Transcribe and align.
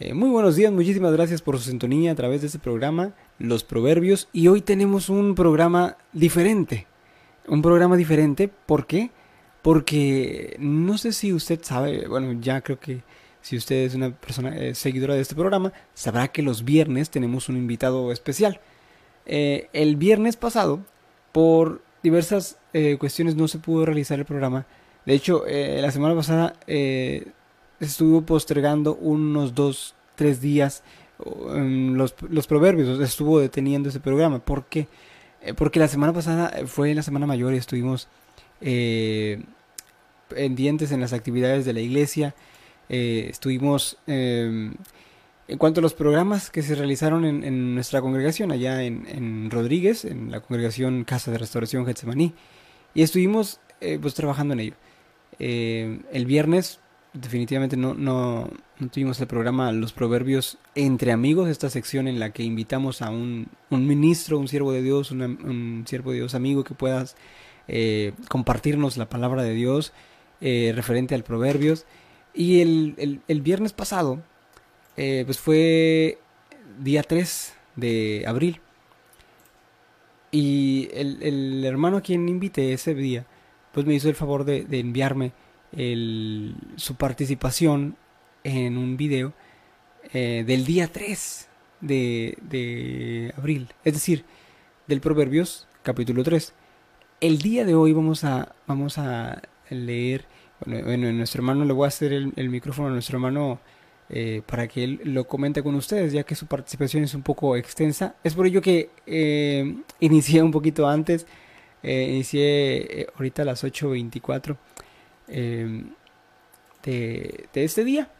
Eh, 0.00 0.14
muy 0.14 0.28
buenos 0.28 0.54
días, 0.54 0.70
muchísimas 0.70 1.12
gracias 1.12 1.42
por 1.42 1.58
su 1.58 1.64
sintonía 1.64 2.12
a 2.12 2.14
través 2.14 2.40
de 2.40 2.46
este 2.46 2.60
programa, 2.60 3.14
Los 3.40 3.64
Proverbios. 3.64 4.28
Y 4.32 4.46
hoy 4.46 4.60
tenemos 4.60 5.08
un 5.08 5.34
programa 5.34 5.96
diferente. 6.12 6.86
Un 7.48 7.62
programa 7.62 7.96
diferente, 7.96 8.46
¿por 8.46 8.86
qué? 8.86 9.10
Porque 9.60 10.54
no 10.60 10.98
sé 10.98 11.12
si 11.12 11.32
usted 11.32 11.58
sabe, 11.64 12.06
bueno, 12.06 12.40
ya 12.40 12.60
creo 12.60 12.78
que 12.78 13.02
si 13.40 13.56
usted 13.56 13.86
es 13.86 13.96
una 13.96 14.12
persona 14.12 14.56
eh, 14.56 14.76
seguidora 14.76 15.14
de 15.14 15.20
este 15.20 15.34
programa, 15.34 15.72
sabrá 15.94 16.28
que 16.28 16.42
los 16.42 16.64
viernes 16.64 17.10
tenemos 17.10 17.48
un 17.48 17.56
invitado 17.56 18.12
especial. 18.12 18.60
Eh, 19.26 19.68
el 19.72 19.96
viernes 19.96 20.36
pasado, 20.36 20.78
por 21.32 21.82
diversas 22.04 22.56
cuestiones, 23.00 23.34
no 23.34 23.48
se 23.48 23.58
pudo 23.58 23.84
realizar 23.84 24.20
el 24.20 24.24
programa. 24.24 24.64
De 25.04 25.14
hecho, 25.14 25.42
la 25.44 25.90
semana 25.90 26.14
pasada 26.14 26.54
estuvo 27.80 28.22
postergando 28.22 28.94
unos 28.96 29.54
dos, 29.54 29.94
tres 30.16 30.40
días 30.40 30.82
los, 31.24 32.14
los 32.28 32.46
proverbios, 32.46 33.00
estuvo 33.00 33.40
deteniendo 33.40 33.88
ese 33.88 34.00
programa. 34.00 34.38
¿Por 34.38 34.66
qué? 34.66 34.88
Eh, 35.42 35.54
porque 35.54 35.80
la 35.80 35.88
semana 35.88 36.12
pasada 36.12 36.52
fue 36.66 36.94
la 36.94 37.02
semana 37.02 37.26
mayor 37.26 37.54
y 37.54 37.58
estuvimos 37.58 38.08
eh, 38.60 39.42
pendientes 40.28 40.92
en 40.92 41.00
las 41.00 41.12
actividades 41.12 41.64
de 41.64 41.72
la 41.72 41.80
iglesia. 41.80 42.34
Eh, 42.88 43.28
estuvimos 43.30 43.98
em, 44.06 44.74
en 45.46 45.58
cuanto 45.58 45.80
a 45.80 45.82
los 45.82 45.94
programas 45.94 46.50
que 46.50 46.62
se 46.62 46.74
realizaron 46.74 47.24
en, 47.24 47.74
nuestra 47.74 48.00
congregación, 48.00 48.52
allá 48.52 48.82
en, 48.82 49.06
en, 49.08 49.50
Rodríguez, 49.50 50.04
en 50.04 50.30
la 50.30 50.40
congregación 50.40 51.04
Casa 51.04 51.30
de 51.30 51.38
Restauración 51.38 51.86
Getsemaní, 51.86 52.34
y 52.94 53.02
estuvimos 53.02 53.60
pues 54.00 54.14
trabajando 54.14 54.54
en 54.54 54.60
ello. 54.60 54.74
el 55.38 56.26
viernes 56.26 56.80
definitivamente 57.12 57.76
no, 57.76 57.94
no, 57.94 58.50
no, 58.78 58.88
tuvimos 58.88 59.20
el 59.20 59.26
programa 59.26 59.72
Los 59.72 59.92
Proverbios 59.92 60.58
entre 60.74 61.12
amigos, 61.12 61.48
esta 61.48 61.70
sección 61.70 62.08
en 62.08 62.18
la 62.18 62.30
que 62.30 62.42
invitamos 62.42 63.02
a 63.02 63.10
un, 63.10 63.48
un 63.70 63.86
ministro, 63.86 64.38
un 64.38 64.48
siervo 64.48 64.72
de 64.72 64.82
Dios, 64.82 65.10
un 65.10 65.84
siervo 65.86 66.10
de 66.10 66.18
Dios 66.18 66.34
amigo 66.34 66.64
que 66.64 66.74
puedas 66.74 67.16
eh, 67.68 68.12
compartirnos 68.28 68.96
la 68.96 69.08
palabra 69.10 69.42
de 69.42 69.52
Dios 69.52 69.92
eh, 70.40 70.72
referente 70.74 71.14
al 71.14 71.22
Proverbios. 71.22 71.86
Y 72.34 72.60
el, 72.60 73.20
el, 73.26 73.40
viernes 73.40 73.72
pasado, 73.72 74.22
eh, 74.96 75.24
pues 75.26 75.38
fue 75.38 76.18
día 76.80 77.02
3 77.02 77.54
de 77.76 78.24
abril. 78.26 78.60
Y 80.30 80.88
el, 80.92 81.22
el 81.22 81.64
hermano 81.64 81.98
a 81.98 82.00
quien 82.00 82.28
invité 82.28 82.72
ese 82.72 82.94
día, 82.94 83.26
pues 83.72 83.86
me 83.86 83.94
hizo 83.94 84.08
el 84.08 84.14
favor 84.14 84.44
de, 84.44 84.64
de 84.64 84.80
enviarme 84.80 85.32
el, 85.76 86.54
su 86.76 86.94
participación 86.96 87.96
en 88.44 88.76
un 88.76 88.96
video 88.96 89.32
eh, 90.12 90.44
del 90.46 90.64
día 90.64 90.88
3 90.88 91.48
de, 91.80 92.38
de, 92.42 93.32
abril, 93.36 93.68
es 93.84 93.94
decir, 93.94 94.24
del 94.86 95.00
Proverbios 95.00 95.68
capítulo 95.82 96.24
3. 96.24 96.54
El 97.20 97.38
día 97.38 97.64
de 97.64 97.74
hoy 97.74 97.92
vamos 97.92 98.24
a, 98.24 98.54
vamos 98.66 98.98
a 98.98 99.42
leer, 99.70 100.24
bueno, 100.64 101.12
nuestro 101.12 101.40
hermano 101.40 101.64
le 101.64 101.72
voy 101.72 101.84
a 101.84 101.88
hacer 101.88 102.12
el, 102.12 102.48
micrófono 102.48 102.88
a 102.88 102.90
nuestro 102.92 103.16
hermano 103.16 103.60
eh, 104.08 104.42
para 104.46 104.66
que 104.66 104.84
él 104.84 105.00
lo 105.04 105.26
comente 105.26 105.62
con 105.62 105.74
ustedes, 105.74 106.12
ya 106.12 106.22
que 106.22 106.34
su 106.34 106.46
participación 106.46 107.04
es 107.04 107.14
un 107.14 107.22
poco 107.22 107.56
extensa. 107.56 108.14
Es 108.24 108.34
por 108.34 108.46
ello 108.46 108.62
que 108.62 108.90
eh, 109.06 109.76
inicié 110.00 110.42
un 110.42 110.52
poquito 110.52 110.88
antes, 110.88 111.26
inicié 111.82 113.08
ahorita 113.14 113.42
a 113.42 113.44
las 113.44 113.62
8.24 113.62 114.56
Em, 115.28 115.92
de, 116.84 117.48
este 117.54 117.84
día, 117.84 118.10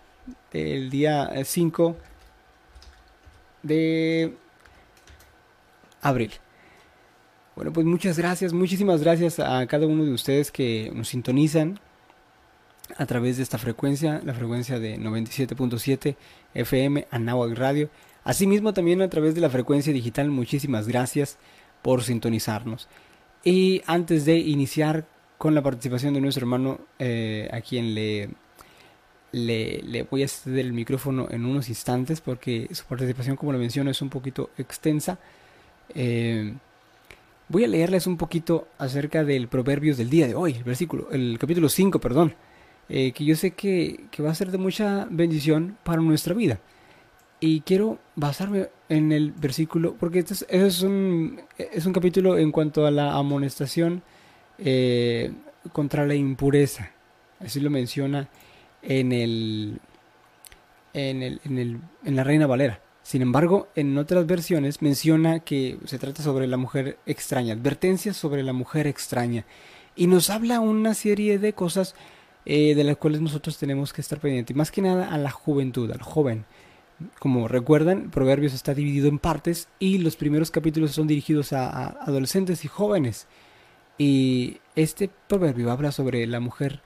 del 0.52 0.90
día 0.90 1.30
5 1.42 1.96
de 3.62 4.34
abril. 6.02 6.32
Bueno, 7.56 7.72
pues 7.72 7.86
muchas 7.86 8.18
gracias, 8.18 8.52
muchísimas 8.52 9.02
gracias 9.02 9.40
a 9.40 9.66
cada 9.66 9.86
uno 9.86 10.04
de 10.04 10.12
ustedes 10.12 10.52
que 10.52 10.92
nos 10.94 11.08
sintonizan 11.08 11.80
a 12.96 13.06
través 13.06 13.36
de 13.36 13.42
esta 13.42 13.58
frecuencia, 13.58 14.20
la 14.24 14.34
frecuencia 14.34 14.78
de 14.78 14.98
97.7 14.98 16.16
FM 16.54 17.08
Anáhuac 17.10 17.56
Radio. 17.56 17.90
Asimismo 18.22 18.72
también 18.74 19.02
a 19.02 19.08
través 19.08 19.34
de 19.34 19.40
la 19.40 19.50
frecuencia 19.50 19.92
digital, 19.92 20.30
muchísimas 20.30 20.86
gracias 20.86 21.38
por 21.82 22.02
sintonizarnos. 22.02 22.88
Y 23.44 23.82
antes 23.86 24.24
de 24.24 24.36
iniciar 24.36 25.06
con 25.38 25.54
la 25.54 25.62
participación 25.62 26.12
de 26.14 26.20
nuestro 26.20 26.42
hermano, 26.42 26.80
eh, 26.98 27.48
a 27.52 27.60
quien 27.60 27.94
le, 27.94 28.28
le, 29.32 30.02
voy 30.10 30.24
a 30.24 30.28
ceder 30.28 30.66
el 30.66 30.72
micrófono 30.72 31.28
en 31.30 31.46
unos 31.46 31.68
instantes, 31.68 32.20
porque 32.20 32.68
su 32.72 32.84
participación, 32.84 33.36
como 33.36 33.52
le 33.52 33.58
menciono, 33.58 33.90
es 33.90 34.02
un 34.02 34.10
poquito 34.10 34.50
extensa. 34.58 35.18
Eh, 35.94 36.52
voy 37.48 37.64
a 37.64 37.68
leerles 37.68 38.08
un 38.08 38.16
poquito 38.16 38.66
acerca 38.78 39.24
del 39.24 39.46
Proverbios 39.46 39.96
del 39.96 40.10
día 40.10 40.26
de 40.26 40.34
hoy, 40.34 40.54
el 40.54 40.64
versículo, 40.64 41.08
el 41.12 41.38
capítulo 41.38 41.68
5, 41.68 42.00
perdón, 42.00 42.34
eh, 42.88 43.12
que 43.12 43.24
yo 43.24 43.36
sé 43.36 43.52
que, 43.52 44.06
que, 44.10 44.22
va 44.22 44.30
a 44.30 44.34
ser 44.34 44.50
de 44.50 44.58
mucha 44.58 45.06
bendición 45.08 45.78
para 45.84 46.02
nuestra 46.02 46.34
vida. 46.34 46.58
Y 47.40 47.60
quiero 47.60 47.98
basarme 48.16 48.70
en 48.88 49.12
el 49.12 49.30
versículo, 49.30 49.94
porque 50.00 50.18
este 50.18 50.34
es, 50.48 50.82
un, 50.82 51.40
es 51.56 51.86
un 51.86 51.92
capítulo 51.92 52.36
en 52.36 52.50
cuanto 52.50 52.86
a 52.86 52.90
la 52.90 53.14
amonestación 53.14 54.02
eh, 54.58 55.32
contra 55.72 56.06
la 56.06 56.14
impureza. 56.14 56.90
Así 57.40 57.60
lo 57.60 57.70
menciona 57.70 58.28
en 58.82 59.12
el, 59.12 59.80
en, 60.92 61.22
el, 61.22 61.40
en, 61.44 61.58
el, 61.58 61.80
en 62.04 62.16
la 62.16 62.24
Reina 62.24 62.46
Valera. 62.46 62.80
Sin 63.02 63.22
embargo, 63.22 63.68
en 63.74 63.96
otras 63.96 64.26
versiones 64.26 64.82
menciona 64.82 65.40
que 65.40 65.78
se 65.86 65.98
trata 65.98 66.22
sobre 66.22 66.46
la 66.46 66.58
mujer 66.58 66.98
extraña, 67.06 67.54
advertencias 67.54 68.16
sobre 68.16 68.42
la 68.42 68.52
mujer 68.52 68.86
extraña. 68.86 69.46
Y 69.96 70.08
nos 70.08 70.30
habla 70.30 70.60
una 70.60 70.92
serie 70.94 71.38
de 71.38 71.54
cosas 71.54 71.94
eh, 72.44 72.74
de 72.74 72.84
las 72.84 72.98
cuales 72.98 73.20
nosotros 73.20 73.56
tenemos 73.58 73.92
que 73.92 74.00
estar 74.00 74.20
pendientes. 74.20 74.54
Más 74.54 74.70
que 74.70 74.82
nada 74.82 75.12
a 75.12 75.18
la 75.18 75.30
juventud, 75.30 75.90
al 75.90 76.02
joven. 76.02 76.44
Como 77.18 77.48
recuerdan, 77.48 78.10
Proverbios 78.10 78.52
está 78.52 78.74
dividido 78.74 79.08
en 79.08 79.18
partes 79.18 79.68
y 79.78 79.98
los 79.98 80.16
primeros 80.16 80.50
capítulos 80.50 80.92
son 80.92 81.06
dirigidos 81.06 81.52
a 81.52 81.86
adolescentes 82.02 82.64
y 82.64 82.68
jóvenes. 82.68 83.26
Y 83.98 84.58
este 84.76 85.10
proverbio 85.28 85.70
habla 85.70 85.92
sobre 85.92 86.26
la 86.26 86.40
mujer 86.40 86.80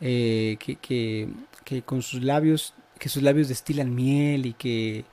eh, 0.00 0.56
que, 0.58 0.76
que, 0.76 1.28
que, 1.64 1.82
con 1.82 2.02
sus 2.02 2.22
labios, 2.22 2.74
que 2.98 3.08
sus 3.08 3.22
labios 3.22 3.48
destilan 3.48 3.94
miel 3.94 4.46
y 4.46 4.52
que, 4.52 5.04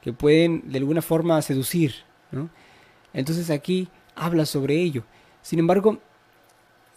que 0.00 0.12
pueden 0.12 0.70
de 0.72 0.78
alguna 0.78 1.02
forma 1.02 1.40
seducir. 1.42 1.94
¿no? 2.30 2.50
Entonces 3.12 3.50
aquí 3.50 3.88
habla 4.16 4.46
sobre 4.46 4.80
ello. 4.80 5.04
Sin 5.42 5.58
embargo, 5.58 6.00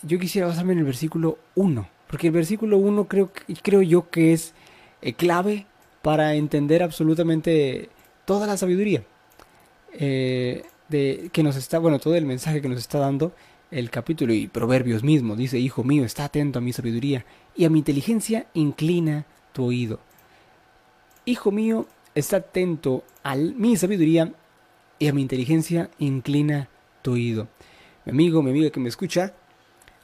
yo 0.01 0.19
quisiera 0.19 0.47
basarme 0.47 0.73
en 0.73 0.79
el 0.79 0.85
versículo 0.85 1.37
1, 1.55 1.87
porque 2.07 2.27
el 2.27 2.33
versículo 2.33 2.77
1 2.77 3.07
creo, 3.07 3.31
creo 3.61 3.81
yo 3.81 4.09
que 4.09 4.33
es 4.33 4.53
eh, 5.01 5.13
clave 5.13 5.65
para 6.01 6.35
entender 6.35 6.83
absolutamente 6.83 7.89
toda 8.25 8.47
la 8.47 8.57
sabiduría 8.57 9.03
eh, 9.93 10.63
de, 10.89 11.29
que 11.33 11.43
nos 11.43 11.55
está, 11.55 11.79
bueno, 11.79 11.99
todo 11.99 12.15
el 12.15 12.25
mensaje 12.25 12.61
que 12.61 12.69
nos 12.69 12.79
está 12.79 12.99
dando 12.99 13.33
el 13.75 13.89
capítulo 13.89 14.33
y 14.33 14.47
Proverbios 14.47 15.03
mismo 15.03 15.35
dice, 15.35 15.59
Hijo 15.59 15.83
mío, 15.83 16.05
está 16.05 16.23
atento 16.23 16.59
a 16.59 16.61
mi 16.61 16.71
sabiduría 16.71 17.25
y 17.57 17.65
a 17.65 17.69
mi 17.69 17.79
inteligencia 17.79 18.47
inclina 18.53 19.25
tu 19.51 19.65
oído. 19.65 19.99
Hijo 21.25 21.51
mío, 21.51 21.85
está 22.15 22.37
atento 22.37 23.03
a 23.21 23.35
mi 23.35 23.75
sabiduría 23.75 24.31
y 24.97 25.09
a 25.09 25.13
mi 25.13 25.21
inteligencia 25.21 25.89
inclina 25.99 26.69
tu 27.01 27.13
oído. 27.13 27.49
Mi 28.05 28.11
amigo, 28.11 28.41
mi 28.41 28.51
amiga 28.51 28.69
que 28.69 28.79
me 28.79 28.87
escucha, 28.87 29.33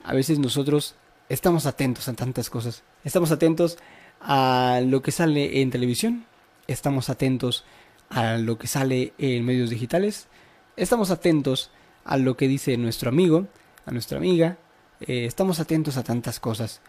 a 0.04 0.14
veces 0.14 0.38
nosotros 0.38 0.96
estamos 1.30 1.66
atentos 1.66 2.10
a 2.10 2.14
tantas 2.14 2.50
cosas. 2.50 2.84
Estamos 3.06 3.32
atentos 3.32 3.78
a 4.20 4.82
lo 4.86 5.02
que 5.02 5.14
sale 5.14 5.62
en 5.62 5.72
televisión, 5.72 6.26
estamos 6.68 7.10
atentos 7.10 7.64
a 8.10 8.36
lo 8.36 8.58
que 8.58 8.68
sale 8.68 9.14
en 9.18 9.46
medios 9.46 9.70
digitales, 9.70 10.28
estamos 10.76 11.10
atentos 11.10 11.72
a 12.04 12.18
lo 12.18 12.36
que 12.36 12.50
dice 12.50 12.76
nuestro 12.76 13.08
amigo, 13.08 13.48
a 13.86 13.92
nuestra 13.92 14.18
amiga, 14.18 14.58
eh, 15.02 15.26
estamos 15.26 15.60
atentos 15.60 15.98
a 15.98 16.04
tantas 16.04 16.40
cosas, 16.40 16.82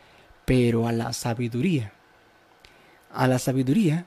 pero 0.45 0.87
a 0.87 0.93
la 0.93 1.13
sabiduría, 1.13 1.93
a 3.13 3.27
la 3.27 3.39
sabiduría, 3.39 4.07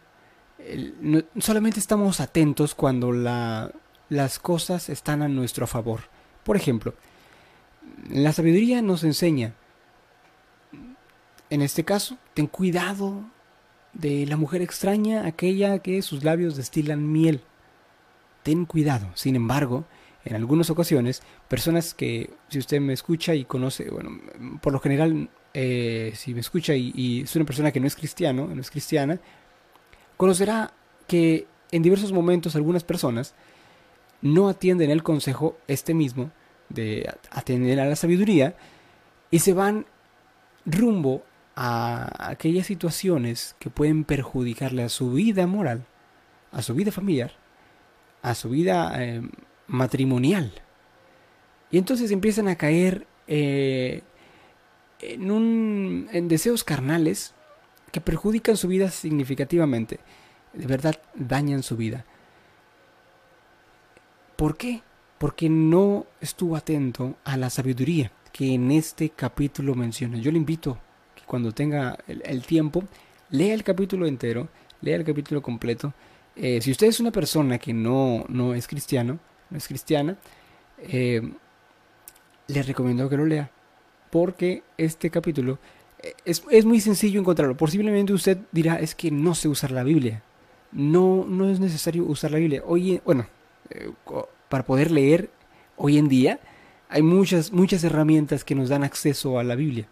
solamente 1.39 1.79
estamos 1.79 2.19
atentos 2.19 2.75
cuando 2.75 3.11
la, 3.11 3.71
las 4.09 4.39
cosas 4.39 4.89
están 4.89 5.21
a 5.21 5.27
nuestro 5.27 5.67
favor. 5.67 6.01
Por 6.43 6.55
ejemplo, 6.55 6.93
la 8.09 8.33
sabiduría 8.33 8.81
nos 8.81 9.03
enseña, 9.03 9.53
en 11.49 11.61
este 11.61 11.83
caso, 11.83 12.17
ten 12.33 12.47
cuidado 12.47 13.23
de 13.93 14.25
la 14.25 14.37
mujer 14.37 14.61
extraña, 14.61 15.25
aquella 15.25 15.79
que 15.79 16.01
sus 16.01 16.23
labios 16.23 16.55
destilan 16.55 17.11
miel. 17.11 17.41
Ten 18.43 18.65
cuidado. 18.65 19.07
Sin 19.15 19.35
embargo, 19.35 19.85
en 20.25 20.35
algunas 20.35 20.71
ocasiones, 20.71 21.21
personas 21.47 21.93
que, 21.93 22.31
si 22.49 22.57
usted 22.57 22.81
me 22.81 22.93
escucha 22.93 23.35
y 23.35 23.45
conoce, 23.45 23.89
bueno, 23.91 24.19
por 24.59 24.73
lo 24.73 24.79
general, 24.79 25.29
eh, 25.53 26.13
si 26.15 26.33
me 26.33 26.39
escucha 26.39 26.75
y, 26.75 27.21
es 27.21 27.35
una 27.35 27.45
persona 27.45 27.71
que 27.71 27.79
no 27.79 27.85
es 27.85 27.95
cristiano, 27.95 28.49
no 28.53 28.59
es 28.59 28.71
cristiana, 28.71 29.19
conocerá 30.17 30.73
que 31.07 31.45
en 31.71 31.83
diversos 31.83 32.11
momentos 32.11 32.55
algunas 32.55 32.83
personas 32.83 33.35
no 34.21 34.49
atienden 34.49 34.89
el 34.89 35.03
consejo 35.03 35.57
este 35.67 35.93
mismo 35.93 36.31
de 36.69 37.07
atender 37.29 37.79
a 37.79 37.85
la 37.85 37.95
sabiduría 37.95 38.55
y 39.29 39.39
se 39.39 39.53
van 39.53 39.85
rumbo 40.65 41.23
a 41.55 42.31
aquellas 42.31 42.65
situaciones 42.65 43.55
que 43.59 43.69
pueden 43.69 44.03
perjudicarle 44.03 44.81
a 44.83 44.89
su 44.89 45.11
vida 45.11 45.45
moral, 45.45 45.85
a 46.51 46.63
su 46.63 46.73
vida 46.73 46.91
familiar, 46.91 47.33
a 48.23 48.33
su 48.33 48.49
vida 48.49 48.91
eh, 48.97 49.21
matrimonial. 49.67 50.51
Y 51.71 51.77
entonces 51.77 52.11
empiezan 52.11 52.47
a 52.47 52.55
caer 52.55 53.07
eh, 53.27 54.01
en, 54.99 55.31
un, 55.31 56.07
en 56.11 56.27
deseos 56.27 56.63
carnales 56.63 57.33
que 57.91 58.01
perjudican 58.01 58.57
su 58.57 58.67
vida 58.67 58.89
significativamente. 58.89 59.99
De 60.53 60.67
verdad 60.67 60.99
dañan 61.15 61.63
su 61.63 61.77
vida. 61.77 62.05
¿Por 64.35 64.57
qué? 64.57 64.81
Porque 65.17 65.49
no 65.49 66.05
estuvo 66.21 66.55
atento 66.55 67.15
a 67.23 67.37
la 67.37 67.49
sabiduría 67.49 68.11
que 68.33 68.53
en 68.53 68.71
este 68.71 69.09
capítulo 69.09 69.75
menciona. 69.75 70.17
Yo 70.17 70.29
le 70.31 70.37
invito 70.37 70.77
que 71.15 71.23
cuando 71.25 71.53
tenga 71.53 71.97
el, 72.07 72.45
tiempo, 72.45 72.83
lea 73.29 73.53
el 73.53 73.63
capítulo 73.63 74.07
entero, 74.07 74.49
lea 74.81 74.97
el 74.97 75.05
capítulo 75.05 75.41
completo. 75.41 75.93
Eh, 76.35 76.59
si 76.61 76.71
usted 76.71 76.87
es 76.87 76.99
una 76.99 77.11
persona 77.11 77.57
que 77.59 77.73
no, 77.73 78.25
no 78.27 78.53
es 78.53 78.67
cristiano, 78.67 79.19
no 79.49 79.57
es 79.57 79.67
cristiana, 79.67 80.17
eh, 80.79 81.21
le 82.47 82.63
recomiendo 82.63 83.09
que 83.09 83.17
lo 83.17 83.25
lea. 83.25 83.49
Porque 84.11 84.63
este 84.77 85.09
capítulo 85.09 85.59
eh, 86.01 86.13
es, 86.25 86.43
es, 86.49 86.65
muy 86.65 86.79
sencillo 86.79 87.19
encontrarlo. 87.19 87.57
Posiblemente 87.57 88.13
usted 88.13 88.37
dirá, 88.51 88.79
es 88.79 88.95
que 88.95 89.11
no 89.11 89.35
sé 89.35 89.47
usar 89.47 89.71
la 89.71 89.83
Biblia. 89.83 90.23
No, 90.71 91.25
no 91.27 91.49
es 91.49 91.59
necesario 91.59 92.05
usar 92.05 92.31
la 92.31 92.37
Biblia. 92.37 92.63
Oye, 92.65 93.01
bueno, 93.05 93.27
para 94.49 94.65
poder 94.65 94.91
leer 94.91 95.29
hoy 95.77 95.97
en 95.97 96.07
día, 96.07 96.39
hay 96.89 97.01
muchas, 97.01 97.51
muchas 97.51 97.83
herramientas 97.83 98.43
que 98.43 98.55
nos 98.55 98.69
dan 98.69 98.83
acceso 98.83 99.39
a 99.39 99.43
la 99.43 99.55
Biblia. 99.55 99.87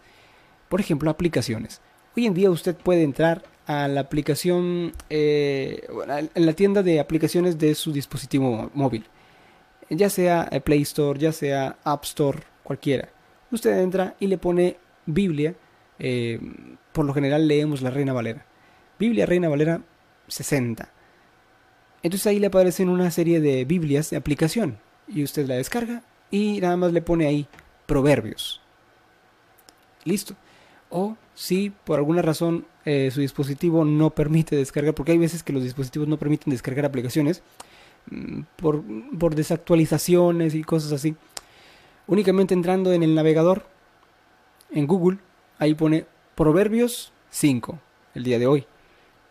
Por 0.69 0.79
ejemplo, 0.79 1.09
aplicaciones. 1.09 1.81
Hoy 2.15 2.25
en 2.25 2.33
día 2.33 2.49
usted 2.49 2.75
puede 2.75 3.03
entrar 3.03 3.43
a 3.65 3.87
la 3.87 4.01
aplicación, 4.01 4.93
eh, 5.09 5.87
en 6.35 6.45
la 6.45 6.53
tienda 6.53 6.83
de 6.83 6.99
aplicaciones 6.99 7.57
de 7.57 7.75
su 7.75 7.91
dispositivo 7.91 8.69
móvil. 8.73 9.05
Ya 9.95 10.09
sea 10.09 10.49
Play 10.63 10.81
Store, 10.81 11.19
ya 11.19 11.31
sea 11.31 11.77
App 11.83 12.03
Store, 12.03 12.39
cualquiera. 12.63 13.09
Usted 13.51 13.79
entra 13.79 14.15
y 14.19 14.27
le 14.27 14.37
pone 14.37 14.77
Biblia. 15.05 15.55
Eh, 15.99 16.39
por 16.91 17.05
lo 17.05 17.13
general 17.13 17.47
leemos 17.47 17.81
la 17.81 17.91
Reina 17.91 18.13
Valera. 18.13 18.45
Biblia 18.97 19.25
Reina 19.25 19.49
Valera 19.49 19.81
60. 20.27 20.89
Entonces 22.01 22.27
ahí 22.27 22.39
le 22.39 22.47
aparecen 22.47 22.89
una 22.89 23.11
serie 23.11 23.39
de 23.39 23.65
Biblias 23.65 24.09
de 24.09 24.17
aplicación. 24.17 24.77
Y 25.07 25.23
usted 25.23 25.47
la 25.47 25.55
descarga 25.55 26.03
y 26.31 26.59
nada 26.61 26.77
más 26.77 26.93
le 26.93 27.01
pone 27.01 27.27
ahí 27.27 27.47
proverbios. 27.85 28.61
Listo. 30.03 30.35
O 30.89 31.17
si 31.35 31.69
por 31.69 31.97
alguna 31.97 32.21
razón 32.21 32.65
eh, 32.85 33.09
su 33.11 33.21
dispositivo 33.21 33.85
no 33.85 34.09
permite 34.11 34.55
descargar, 34.55 34.93
porque 34.93 35.13
hay 35.13 35.17
veces 35.17 35.43
que 35.43 35.53
los 35.53 35.63
dispositivos 35.63 36.07
no 36.07 36.17
permiten 36.17 36.51
descargar 36.51 36.85
aplicaciones 36.85 37.41
por, 38.57 38.83
por 39.17 39.35
desactualizaciones 39.35 40.55
y 40.55 40.63
cosas 40.63 40.91
así. 40.91 41.15
Únicamente 42.07 42.53
entrando 42.53 42.91
en 42.91 43.03
el 43.03 43.15
navegador, 43.15 43.65
en 44.71 44.87
Google, 44.87 45.19
ahí 45.59 45.73
pone 45.73 46.05
Proverbios 46.35 47.13
5, 47.29 47.79
el 48.15 48.23
día 48.23 48.39
de 48.39 48.47
hoy. 48.47 48.65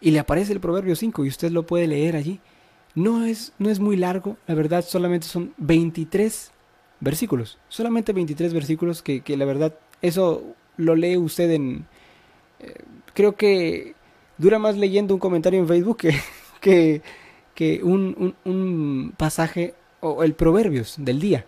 Y 0.01 0.11
le 0.11 0.19
aparece 0.19 0.53
el 0.53 0.61
Proverbio 0.61 0.97
5 0.97 1.25
y 1.25 1.29
usted 1.29 1.51
lo 1.51 1.67
puede 1.67 1.87
leer 1.87 2.17
allí. 2.17 2.41
No 2.95 3.25
es, 3.25 3.53
no 3.59 3.71
es 3.71 3.81
muy 3.81 3.97
largo, 3.97 4.37
la 4.47 4.55
verdad 4.55 4.85
solamente 4.85 5.27
son 5.27 5.55
23 5.59 6.53
versículos. 7.01 7.59
Solamente 7.69 8.13
23 8.13 8.53
versículos 8.53 9.03
que, 9.03 9.23
la 9.37 9.45
verdad, 9.45 9.75
eso 10.01 10.43
lo 10.77 10.95
lee 10.97 11.17
usted 11.17 11.51
en... 11.51 11.87
Eh, 12.61 12.75
creo 13.15 13.37
que 13.37 13.95
dura 14.39 14.59
más 14.59 14.77
leyendo 14.77 15.15
un 15.15 15.21
comentario 15.21 15.61
en 15.61 15.69
Facebook 15.69 15.99
que, 15.99 16.15
que, 16.61 17.03
un, 17.83 18.35
un, 18.45 19.15
pasaje 19.17 19.75
o 20.01 20.23
el 20.23 20.35
proverbios 20.35 20.97
del 20.99 21.21
día. 21.21 21.47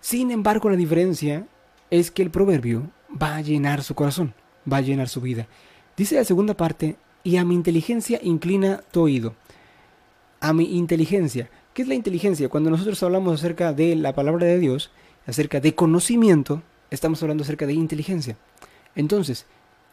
Sin 0.00 0.30
embargo, 0.30 0.70
la 0.70 0.76
diferencia 0.76 1.46
es 1.90 2.10
que 2.10 2.22
el 2.22 2.30
proverbio 2.30 2.90
va 3.10 3.36
a 3.36 3.40
llenar 3.40 3.82
su 3.82 3.94
corazón, 3.94 4.34
va 4.70 4.78
a 4.78 4.82
llenar 4.82 5.08
su 5.08 5.20
vida. 5.20 5.46
Dice 5.96 6.16
la 6.16 6.24
segunda 6.24 6.54
parte, 6.54 6.96
y 7.24 7.38
a 7.38 7.44
mi 7.44 7.54
inteligencia 7.54 8.20
inclina 8.22 8.82
tu 8.92 9.02
oído. 9.02 9.34
A 10.40 10.52
mi 10.52 10.76
inteligencia. 10.76 11.50
¿Qué 11.74 11.82
es 11.82 11.88
la 11.88 11.94
inteligencia? 11.94 12.48
Cuando 12.48 12.70
nosotros 12.70 13.02
hablamos 13.02 13.40
acerca 13.40 13.72
de 13.72 13.96
la 13.96 14.14
palabra 14.14 14.46
de 14.46 14.60
Dios, 14.60 14.92
acerca 15.26 15.58
de 15.58 15.74
conocimiento, 15.74 16.62
estamos 16.90 17.20
hablando 17.22 17.42
acerca 17.42 17.66
de 17.66 17.72
inteligencia. 17.72 18.36
Entonces, 18.94 19.46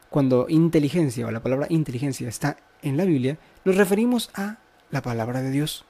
cuando 0.09 0.45
inteligencia 0.47 1.25
o 1.25 1.31
la 1.31 1.41
palabra 1.41 1.65
inteligencia 1.69 2.29
está 2.29 2.57
en 2.83 2.97
la 2.97 3.05
Biblia, 3.05 3.39
nos 3.65 3.77
referimos 3.77 4.29
a 4.35 4.57
la 4.93 5.01
palabra 5.01 5.41
de 5.41 5.49
Dios. 5.49 5.83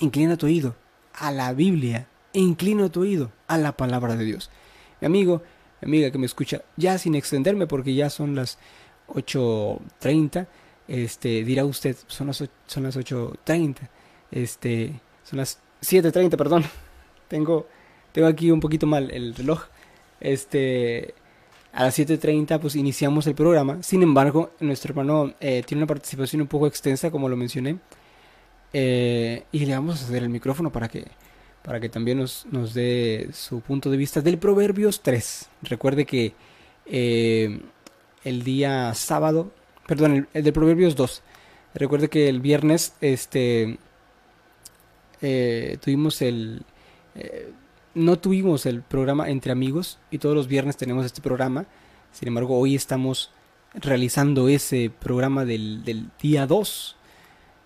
Inclina 0.00 0.36
tu 0.36 0.46
oído 0.46 0.74
a 1.14 1.30
la 1.30 1.52
Biblia, 1.52 2.08
inclina 2.32 2.88
tu 2.88 3.02
oído 3.02 3.30
a 3.46 3.56
la 3.56 3.76
palabra 3.76 4.16
de 4.16 4.24
Dios. 4.24 4.50
Mi 5.00 5.06
amigo, 5.06 5.42
mi 5.80 5.86
amiga 5.86 6.10
que 6.10 6.18
me 6.18 6.26
escucha, 6.26 6.62
ya 6.76 6.98
sin 6.98 7.14
extenderme 7.14 7.68
porque 7.68 7.94
ya 7.94 8.10
son 8.10 8.34
las 8.34 8.58
8.30, 9.08 10.48
este, 10.88 11.44
dirá 11.44 11.64
usted, 11.64 11.96
son 12.08 12.26
las, 12.26 12.44
son 12.66 12.82
las 12.82 12.96
8.30 12.96 13.88
este, 14.32 15.00
son 15.22 15.38
las 15.38 15.60
7.30, 15.80 16.36
perdón. 16.36 16.64
Tengo, 17.28 17.66
tengo 18.12 18.28
aquí 18.28 18.50
un 18.50 18.60
poquito 18.60 18.86
mal 18.86 19.10
el 19.10 19.34
reloj. 19.34 19.64
Este, 20.20 21.14
a 21.74 21.84
las 21.84 21.98
7.30 21.98 22.60
pues 22.60 22.76
iniciamos 22.76 23.26
el 23.26 23.34
programa. 23.34 23.82
Sin 23.82 24.02
embargo, 24.02 24.52
nuestro 24.60 24.92
hermano 24.92 25.34
eh, 25.40 25.62
tiene 25.66 25.82
una 25.82 25.88
participación 25.88 26.42
un 26.42 26.48
poco 26.48 26.68
extensa, 26.68 27.10
como 27.10 27.28
lo 27.28 27.36
mencioné. 27.36 27.78
Eh, 28.72 29.44
y 29.50 29.66
le 29.66 29.74
vamos 29.74 30.00
a 30.00 30.04
hacer 30.04 30.22
el 30.22 30.28
micrófono 30.28 30.70
para 30.70 30.88
que, 30.88 31.04
para 31.62 31.80
que 31.80 31.88
también 31.88 32.18
nos, 32.18 32.46
nos 32.46 32.74
dé 32.74 33.28
su 33.32 33.60
punto 33.60 33.90
de 33.90 33.96
vista 33.96 34.20
del 34.20 34.38
Proverbios 34.38 35.02
3. 35.02 35.48
Recuerde 35.62 36.06
que 36.06 36.32
eh, 36.86 37.60
el 38.22 38.44
día 38.44 38.94
sábado, 38.94 39.52
perdón, 39.88 40.14
el, 40.14 40.28
el 40.32 40.44
de 40.44 40.52
Proverbios 40.52 40.94
2. 40.94 41.22
Recuerde 41.74 42.08
que 42.08 42.28
el 42.28 42.40
viernes 42.40 42.94
este, 43.00 43.78
tuvimos 45.20 46.22
el... 46.22 46.62
Eh, 47.94 48.00
no 48.00 48.18
tuvimos 48.18 48.66
el 48.66 48.82
programa 48.82 49.28
Entre 49.28 49.52
Amigos 49.52 49.98
y 50.10 50.18
todos 50.18 50.34
los 50.34 50.48
viernes 50.48 50.76
tenemos 50.76 51.04
este 51.06 51.20
programa. 51.20 51.66
Sin 52.12 52.28
embargo, 52.28 52.58
hoy 52.58 52.74
estamos 52.74 53.30
realizando 53.74 54.48
ese 54.48 54.90
programa 54.90 55.44
del, 55.44 56.10
día 56.20 56.46
2. 56.46 56.96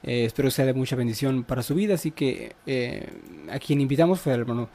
Eh, 0.05 0.25
espero 0.25 0.51
sea 0.51 0.65
de 0.67 0.75
mucha 0.75 0.97
bendición 0.97 1.45
para 1.45 1.63
su 1.63 1.75
vida. 1.75 1.95
Así 1.95 2.11
que 2.11 2.55
a 3.51 3.59
quien 3.59 3.81
invitamos 3.81 4.21
fue 4.21 4.33
al 4.33 4.41
hermano 4.41 4.69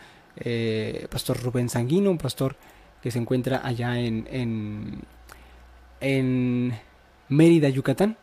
Pastor 1.09 1.41
Rubén 1.41 1.69
Sanguino, 1.69 2.11
un 2.11 2.17
pastor 2.17 2.55
que 3.01 3.11
se 3.11 3.19
encuentra 3.19 3.61
allá 3.63 3.99
en, 3.99 4.27
en, 4.31 4.99
en 6.01 6.73
Mérida, 7.29 7.69
Yucatán 7.69 8.17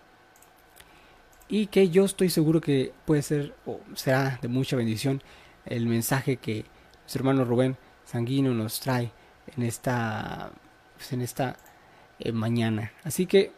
y 1.51 1.67
que 1.67 1.91
yo 1.91 2.05
estoy 2.05 2.31
seguro 2.31 2.61
que 2.61 2.93
puede 3.05 3.23
ser 3.23 3.55
o 3.67 3.81
será 3.95 4.39
de 4.41 4.49
mucha 4.49 4.77
bendición 4.77 5.21
el 5.67 5.87
mensaje 5.87 6.37
que 6.37 6.65
nuestro 7.11 7.29
hermano 7.29 7.45
Rubén 7.45 7.76
Sanguino 8.05 8.55
nos 8.55 8.79
trae 8.79 9.11
en 9.57 9.64
esta 9.64 10.52
pues, 10.97 11.12
en 11.12 11.23
esta 11.23 11.57
eh, 12.21 12.31
mañana. 12.31 12.93
Así 13.02 13.26
que 13.26 13.50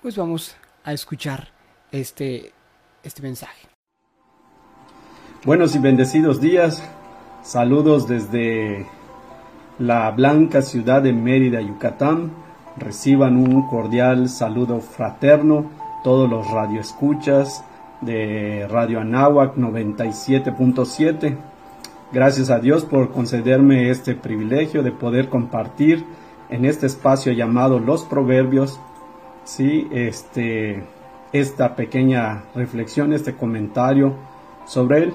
pues 0.00 0.16
vamos 0.16 0.56
a 0.84 0.94
escuchar 0.94 1.48
este 1.92 2.54
este 3.02 3.20
mensaje. 3.20 3.68
Buenos 5.44 5.74
y 5.74 5.80
bendecidos 5.80 6.40
días. 6.40 6.82
Saludos 7.42 8.08
desde 8.08 8.86
la 9.78 10.10
blanca 10.12 10.62
ciudad 10.62 11.02
de 11.02 11.12
Mérida, 11.12 11.60
Yucatán. 11.60 12.32
Reciban 12.78 13.36
un 13.36 13.68
cordial 13.68 14.30
saludo 14.30 14.80
fraterno 14.80 15.70
todos 16.02 16.30
los 16.30 16.50
radioescuchas 16.50 17.64
de 18.00 18.66
Radio 18.70 19.00
Anáhuac 19.00 19.56
97.7. 19.56 21.52
Gracias 22.14 22.48
a 22.48 22.60
Dios 22.60 22.84
por 22.84 23.10
concederme 23.10 23.90
este 23.90 24.14
privilegio 24.14 24.84
de 24.84 24.92
poder 24.92 25.28
compartir 25.28 26.04
en 26.48 26.64
este 26.64 26.86
espacio 26.86 27.32
llamado 27.32 27.80
Los 27.80 28.04
Proverbios, 28.04 28.78
sí, 29.42 29.88
este, 29.90 30.84
esta 31.32 31.74
pequeña 31.74 32.44
reflexión, 32.54 33.12
este 33.12 33.34
comentario 33.34 34.14
sobre 34.64 34.98
él. 34.98 35.14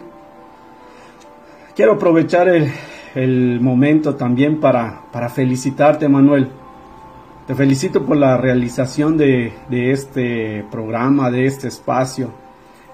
Quiero 1.73 1.93
aprovechar 1.93 2.49
el, 2.49 2.69
el 3.15 3.61
momento 3.61 4.15
también 4.15 4.59
para, 4.59 5.03
para 5.13 5.29
felicitarte, 5.29 6.09
Manuel, 6.09 6.49
te 7.47 7.55
felicito 7.55 8.05
por 8.05 8.17
la 8.17 8.35
realización 8.35 9.15
de, 9.15 9.53
este 9.69 10.65
programa, 10.69 11.31
de 11.31 11.45
este 11.45 11.69
espacio. 11.69 12.33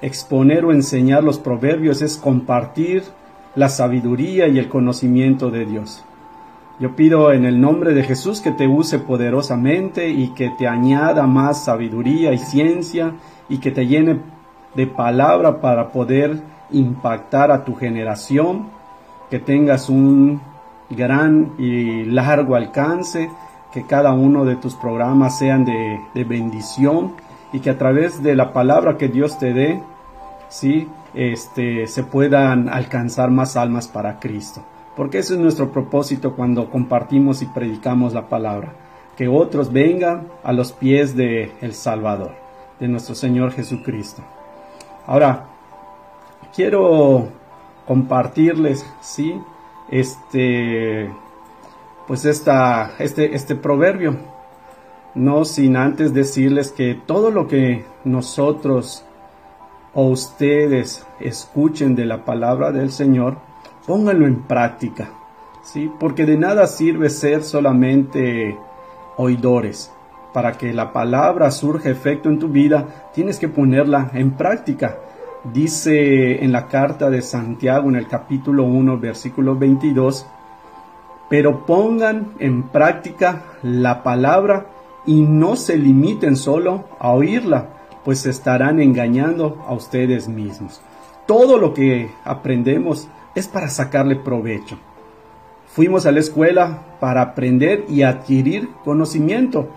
exponer 0.03 0.63
o 0.63 0.71
enseñar 0.71 1.24
los 1.24 1.39
proverbios 1.39 2.03
es 2.03 2.17
compartir 2.17 3.01
la 3.55 3.69
sabiduría 3.69 4.47
y 4.47 4.59
el 4.59 4.69
conocimiento 4.69 5.50
de 5.50 5.65
Dios. 5.65 6.03
Yo 6.79 6.95
pido 6.95 7.31
en 7.31 7.45
el 7.45 7.62
nombre 7.62 7.93
de 7.93 8.03
Jesús 8.03 8.41
que 8.41 8.51
te 8.51 8.67
use 8.67 9.00
poderosamente 9.00 10.09
y 10.09 10.29
que 10.29 10.50
te 10.50 10.67
añada 10.67 11.25
más 11.25 11.63
sabiduría 11.63 12.33
y 12.33 12.38
ciencia 12.38 13.13
y 13.47 13.59
que 13.59 13.71
te 13.71 13.88
llene 13.88 14.19
de 14.75 14.88
palabra 14.88 15.62
para 15.62 15.93
poder 15.93 16.41
impactar 16.71 17.51
a 17.51 17.63
tu 17.63 17.75
generación, 17.75 18.67
que 19.29 19.39
tengas 19.39 19.89
un 19.89 20.41
gran 20.89 21.53
y 21.57 22.03
largo 22.05 22.55
alcance, 22.55 23.29
que 23.71 23.83
cada 23.83 24.13
uno 24.13 24.45
de 24.45 24.55
tus 24.57 24.75
programas 24.75 25.38
sean 25.38 25.65
de, 25.65 26.24
bendición 26.25 27.13
y 27.53 27.59
que 27.59 27.69
a 27.69 27.77
través 27.77 28.21
de 28.21 28.35
la 28.35 28.51
palabra 28.51 28.97
que 28.97 29.07
Dios 29.07 29.39
te 29.39 29.53
dé, 29.53 29.81
¿sí? 30.50 30.88
Este, 31.15 31.88
se 31.88 32.03
puedan 32.03 32.69
alcanzar 32.69 33.31
más 33.31 33.55
almas 33.55 33.88
para 33.88 34.19
Cristo. 34.19 34.63
Porque 34.95 35.19
ese 35.19 35.34
es 35.34 35.39
nuestro 35.39 35.72
propósito 35.72 36.36
cuando 36.36 36.69
compartimos 36.69 37.41
y 37.41 37.45
predicamos 37.48 38.13
la 38.13 38.29
palabra. 38.29 38.74
Que 39.17 39.27
otros 39.27 39.72
vengan 39.72 40.27
a 40.43 40.53
los 40.53 40.74
pies 40.74 41.15
de 41.15 41.51
el 41.62 41.74
Salvador, 41.74 42.34
de 42.79 42.88
nuestro 42.88 43.15
Señor 43.15 43.51
Jesucristo. 43.51 44.24
Ahora, 45.07 45.48
quiero 46.53 47.27
compartirles, 47.86 48.86
¿sí? 49.01 49.39
Este, 49.89 51.10
pues 52.07 52.25
esta, 52.25 52.91
este, 53.00 53.36
este 53.36 53.55
proverbio. 53.55 54.17
No 55.13 55.45
sin 55.45 55.77
antes 55.77 56.13
decirles 56.13 56.74
que 56.74 56.93
todo 56.93 57.31
lo 57.31 57.48
que 57.48 57.86
nosotros 58.03 59.04
o 59.95 60.09
ustedes 60.09 61.07
escuchen 61.19 61.95
de 61.95 62.05
la 62.05 62.25
palabra 62.25 62.71
del 62.71 62.91
Señor, 62.91 63.37
pónganlo 63.87 64.27
en 64.27 64.41
práctica, 64.43 65.09
¿sí? 65.63 65.89
Porque 65.99 66.25
de 66.25 66.37
nada 66.37 66.67
sirve 66.67 67.09
ser 67.09 67.43
solamente 67.43 68.57
oidores. 69.17 69.91
Para 70.33 70.57
que 70.57 70.73
la 70.73 70.91
palabra 70.91 71.49
surja 71.49 71.89
efecto 71.89 72.27
en 72.27 72.39
tu 72.39 72.49
vida, 72.49 73.09
tienes 73.13 73.39
que 73.39 73.47
ponerla 73.47 74.11
en 74.13 74.31
práctica. 74.31 74.97
Dice 75.53 76.43
en 76.43 76.51
la 76.51 76.67
carta 76.67 77.09
de 77.09 77.21
Santiago 77.21 77.87
en 77.87 77.95
el 77.95 78.07
capítulo 78.07 78.65
1, 78.65 78.99
versículo 78.99 79.55
22, 79.55 80.25
pero 81.29 81.65
pongan 81.65 82.33
en 82.39 82.63
práctica 82.63 83.43
la 83.63 84.03
palabra 84.03 84.65
y 85.05 85.21
no 85.21 85.55
se 85.55 85.77
limiten 85.77 86.35
solo 86.35 86.85
a 86.99 87.11
oírla, 87.11 87.69
pues 88.05 88.25
estarán 88.27 88.79
engañando 88.79 89.65
a 89.67 89.74
ustedes 89.74 90.29
mismos. 90.29 90.79
Todo 91.25 91.57
lo 91.57 91.74
que 91.74 92.12
aprendemos 92.24 93.09
es 93.33 93.47
para 93.47 93.67
sacarle 93.67 94.15
provecho. 94.15 94.77
Fuimos 95.65 96.05
a 96.05 96.12
la 96.12 96.19
escuela 96.19 96.97
para 97.01 97.21
aprender 97.21 97.83
y 97.89 98.03
adquirir 98.03 98.69
conocimiento, 98.85 99.69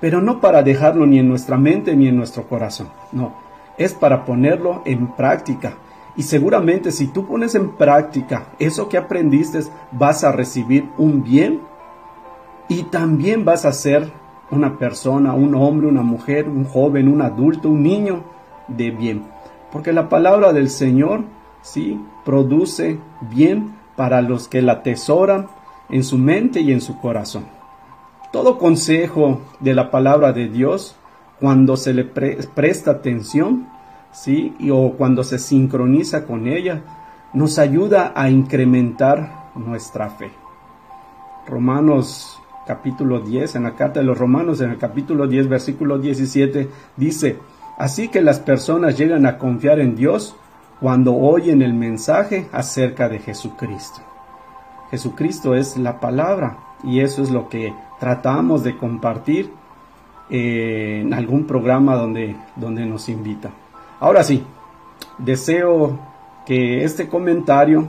pero 0.00 0.20
no 0.20 0.40
para 0.40 0.64
dejarlo 0.64 1.06
ni 1.06 1.20
en 1.20 1.28
nuestra 1.28 1.56
mente 1.56 1.96
ni 1.96 2.08
en 2.08 2.16
nuestro 2.16 2.48
corazón. 2.48 2.88
No, 3.12 3.36
es 3.78 3.94
para 3.94 4.24
ponerlo 4.24 4.82
en 4.84 5.14
práctica. 5.14 5.76
Y 6.16 6.24
seguramente 6.24 6.90
si 6.90 7.06
tú 7.06 7.26
pones 7.26 7.54
en 7.54 7.76
práctica 7.76 8.48
eso 8.58 8.88
que 8.88 8.98
aprendiste, 8.98 9.60
vas 9.92 10.24
a 10.24 10.32
recibir 10.32 10.88
un 10.98 11.22
bien 11.22 11.60
y 12.68 12.82
también 12.84 13.44
vas 13.44 13.64
a 13.64 13.72
ser 13.72 14.10
una 14.50 14.78
persona, 14.78 15.34
un 15.34 15.54
hombre, 15.54 15.88
una 15.88 16.02
mujer, 16.02 16.48
un 16.48 16.64
joven, 16.64 17.08
un 17.08 17.22
adulto, 17.22 17.68
un 17.68 17.82
niño 17.82 18.24
de 18.68 18.90
bien. 18.90 19.24
Porque 19.72 19.92
la 19.92 20.08
palabra 20.08 20.52
del 20.52 20.70
Señor, 20.70 21.24
sí, 21.62 22.00
produce 22.24 22.98
bien 23.20 23.74
para 23.96 24.22
los 24.22 24.48
que 24.48 24.62
la 24.62 24.72
atesoran 24.72 25.48
en 25.88 26.04
su 26.04 26.18
mente 26.18 26.60
y 26.60 26.72
en 26.72 26.80
su 26.80 26.98
corazón. 27.00 27.44
Todo 28.32 28.58
consejo 28.58 29.40
de 29.60 29.74
la 29.74 29.90
palabra 29.90 30.32
de 30.32 30.48
Dios, 30.48 30.96
cuando 31.40 31.76
se 31.76 31.94
le 31.94 32.04
presta 32.04 32.90
atención, 32.90 33.68
sí, 34.12 34.54
o 34.70 34.92
cuando 34.92 35.24
se 35.24 35.38
sincroniza 35.38 36.26
con 36.26 36.46
ella, 36.46 36.82
nos 37.32 37.58
ayuda 37.58 38.12
a 38.14 38.30
incrementar 38.30 39.50
nuestra 39.54 40.10
fe. 40.10 40.30
Romanos 41.46 42.38
capítulo 42.66 43.20
10, 43.20 43.56
en 43.56 43.62
la 43.62 43.74
carta 43.74 44.00
de 44.00 44.06
los 44.06 44.18
Romanos, 44.18 44.60
en 44.60 44.70
el 44.70 44.78
capítulo 44.78 45.26
10, 45.26 45.48
versículo 45.48 45.98
17, 45.98 46.68
dice, 46.96 47.38
así 47.78 48.08
que 48.08 48.20
las 48.20 48.40
personas 48.40 48.98
llegan 48.98 49.24
a 49.26 49.38
confiar 49.38 49.78
en 49.78 49.94
Dios 49.94 50.36
cuando 50.80 51.14
oyen 51.14 51.62
el 51.62 51.74
mensaje 51.74 52.48
acerca 52.52 53.08
de 53.08 53.20
Jesucristo. 53.20 54.00
Jesucristo 54.90 55.54
es 55.54 55.76
la 55.76 56.00
palabra 56.00 56.58
y 56.84 57.00
eso 57.00 57.22
es 57.22 57.30
lo 57.30 57.48
que 57.48 57.72
tratamos 57.98 58.62
de 58.62 58.76
compartir 58.76 59.50
eh, 60.28 61.02
en 61.02 61.14
algún 61.14 61.46
programa 61.46 61.96
donde, 61.96 62.36
donde 62.56 62.84
nos 62.84 63.08
invita. 63.08 63.50
Ahora 64.00 64.22
sí, 64.22 64.44
deseo 65.18 65.98
que 66.44 66.84
este 66.84 67.08
comentario 67.08 67.86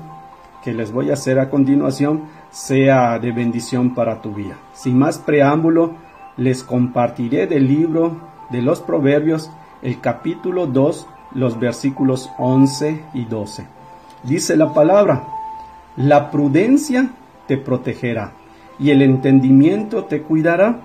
que 0.64 0.74
les 0.74 0.92
voy 0.92 1.10
a 1.10 1.14
hacer 1.14 1.40
a 1.40 1.50
continuación 1.50 2.24
sea 2.52 3.20
de 3.20 3.32
bendición 3.32 3.94
para 3.94 4.22
tu 4.22 4.34
vida. 4.34 4.58
Sin 4.74 4.98
más 4.98 5.18
preámbulo, 5.18 5.96
les 6.38 6.64
compartiré 6.64 7.48
del 7.48 7.68
libro 7.68 8.18
de 8.50 8.62
los 8.62 8.82
Proverbios, 8.82 9.52
el 9.82 10.00
capítulo 10.00 10.68
2, 10.68 11.08
los 11.34 11.60
versículos 11.60 12.30
11 12.38 13.04
y 13.14 13.26
12. 13.26 13.66
Dice 14.24 14.56
la 14.56 14.74
palabra, 14.74 15.24
la 15.96 16.32
prudencia 16.32 17.12
te 17.48 17.58
protegerá 17.58 18.32
y 18.80 18.92
el 18.92 19.02
entendimiento 19.02 20.06
te 20.06 20.22
cuidará. 20.22 20.82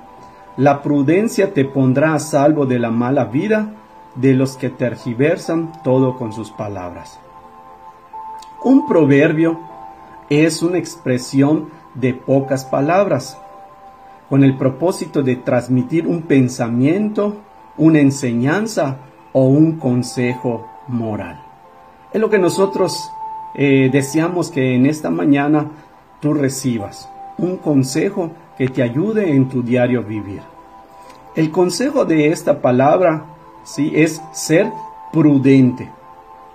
La 0.57 0.83
prudencia 0.83 1.55
te 1.55 1.65
pondrá 1.65 2.15
a 2.15 2.19
salvo 2.19 2.67
de 2.67 2.79
la 2.79 2.91
mala 2.91 3.25
vida 3.25 3.73
de 4.15 4.35
los 4.35 4.57
que 4.57 4.69
tergiversan 4.69 5.73
todo 5.83 6.17
con 6.17 6.33
sus 6.33 6.51
palabras. 6.51 7.19
Un 8.63 8.87
proverbio 8.87 9.59
es 10.29 10.63
una 10.63 10.79
expresión 10.79 11.69
de 11.95 12.15
pocas 12.15 12.65
palabras, 12.65 13.39
con 14.29 14.45
el 14.45 14.57
propósito 14.57 15.23
de 15.23 15.37
transmitir 15.37 16.07
un 16.07 16.23
pensamiento, 16.23 17.37
una 17.77 18.01
enseñanza 18.01 18.97
o 19.33 19.45
un 19.45 19.79
consejo 19.79 20.67
moral. 20.89 21.43
Es 22.13 22.21
lo 22.21 22.31
que 22.31 22.39
nosotros 22.39 23.11
eh, 23.55 23.91
deseamos 23.93 24.51
que 24.51 24.75
en 24.75 24.87
esta 24.87 25.11
mañana 25.11 25.71
tú 26.21 26.33
recibas, 26.33 27.11
un 27.37 27.57
consejo 27.57 28.31
que 28.57 28.69
te 28.69 28.83
ayude 28.83 29.35
en 29.35 29.49
tu 29.49 29.63
diario 29.63 30.03
vivir. 30.03 30.41
El 31.35 31.51
consejo 31.51 32.05
de 32.05 32.29
esta 32.29 32.61
palabra 32.61 33.25
sí 33.65 33.93
es 33.95 34.23
ser 34.33 34.71
prudente. 35.13 35.91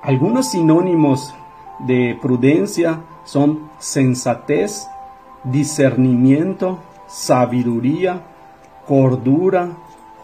Algunos 0.02 0.52
sinónimos 0.52 1.34
de 1.80 2.18
prudencia 2.22 3.02
son 3.28 3.70
sensatez, 3.78 4.88
discernimiento, 5.44 6.80
sabiduría, 7.10 8.22
cordura, 8.88 9.78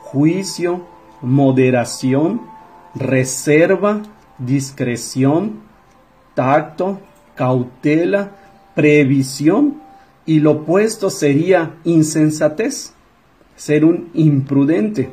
juicio, 0.04 0.86
moderación, 1.22 2.42
reserva, 2.96 4.02
discreción, 4.38 5.60
tacto, 6.34 7.02
cautela, 7.36 8.32
previsión 8.74 9.82
y 10.26 10.40
lo 10.40 10.52
opuesto 10.52 11.10
sería 11.10 11.74
insensatez, 11.84 12.94
ser 13.58 13.84
un 13.84 14.12
imprudente. 14.14 15.12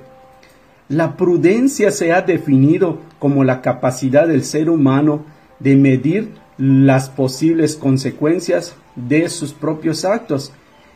La 0.88 1.16
prudencia 1.16 1.90
se 1.90 2.12
ha 2.12 2.22
definido 2.22 2.98
como 3.18 3.42
la 3.42 3.62
capacidad 3.62 4.28
del 4.28 4.44
ser 4.44 4.70
humano 4.70 5.24
de 5.58 5.74
medir 5.74 6.34
las 6.60 7.08
posibles 7.08 7.74
consecuencias 7.74 8.76
de 8.94 9.30
sus 9.30 9.54
propios 9.54 10.04
actos 10.04 10.52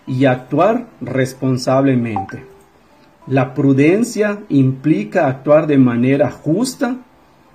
y 0.07 0.27
actuar 0.27 0.89
responsablemente. 1.01 2.45
La 3.27 3.55
prudencia 3.55 4.41
implica 4.51 5.27
actuar 5.27 5.67
de 5.67 5.79
manera 5.79 6.31
justa 6.31 6.99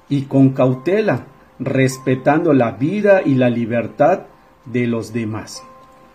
y 0.10 0.24
con 0.24 0.50
cautela, 0.50 1.28
respetando 1.60 2.52
la 2.54 2.72
vida 2.72 3.22
y 3.24 3.36
la 3.36 3.52
libertad 3.52 4.22
de 4.66 4.88
los 4.88 5.14
demás. 5.14 5.62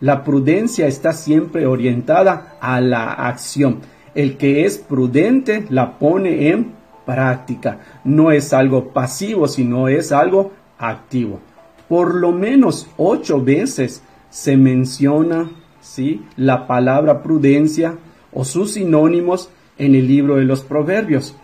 La 0.01 0.25
prudencia 0.25 0.89
está 0.89 1.13
siempre 1.13 1.65
orientada 1.65 2.57
a 2.61 2.81
la 2.81 3.13
acción. 3.13 3.83
El 4.17 4.37
que 4.37 4.65
es 4.65 4.79
prudente 4.79 5.65
la 5.71 5.97
pone 6.01 6.49
en 6.49 6.73
práctica. 7.07 7.79
No 8.03 8.33
es 8.33 8.53
algo 8.53 8.89
pasivo, 8.89 9.47
sino 9.47 9.87
es 9.87 10.11
algo 10.11 10.53
activo 10.77 11.39
por 11.89 12.15
lo 12.15 12.33
menos 12.33 12.89
ocho 12.97 13.43
veces 13.43 14.03
se 14.31 14.57
menciona 14.57 15.51
¿sí? 15.81 16.23
la 16.37 16.67
palabra 16.67 17.23
prudencia 17.23 17.97
o 18.33 18.45
sus 18.45 18.73
sinónimos 18.73 19.51
en 19.79 19.95
el 19.95 20.09
libro 20.09 20.37
de 20.37 20.45
los 20.45 20.63
proverbios. 20.63 21.37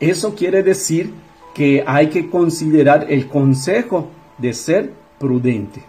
Eso 0.00 0.34
quiere 0.34 0.62
decir 0.62 1.12
que 1.54 1.82
hay 1.86 2.08
que 2.08 2.30
considerar 2.30 3.06
el 3.08 3.26
consejo 3.26 4.10
de 4.38 4.52
ser 4.52 4.92
prudente, 5.18 5.82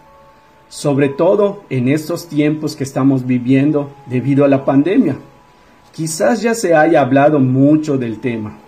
sobre 0.68 1.08
todo 1.08 1.62
en 1.70 1.88
estos 1.88 2.28
tiempos 2.28 2.74
que 2.74 2.84
estamos 2.84 3.26
viviendo 3.26 3.90
debido 4.06 4.44
a 4.44 4.48
la 4.48 4.64
pandemia. 4.64 5.16
Quizás 5.92 6.42
ya 6.42 6.54
se 6.54 6.74
haya 6.74 7.00
hablado 7.00 7.38
mucho 7.38 7.98
del 7.98 8.18
tema 8.18 8.58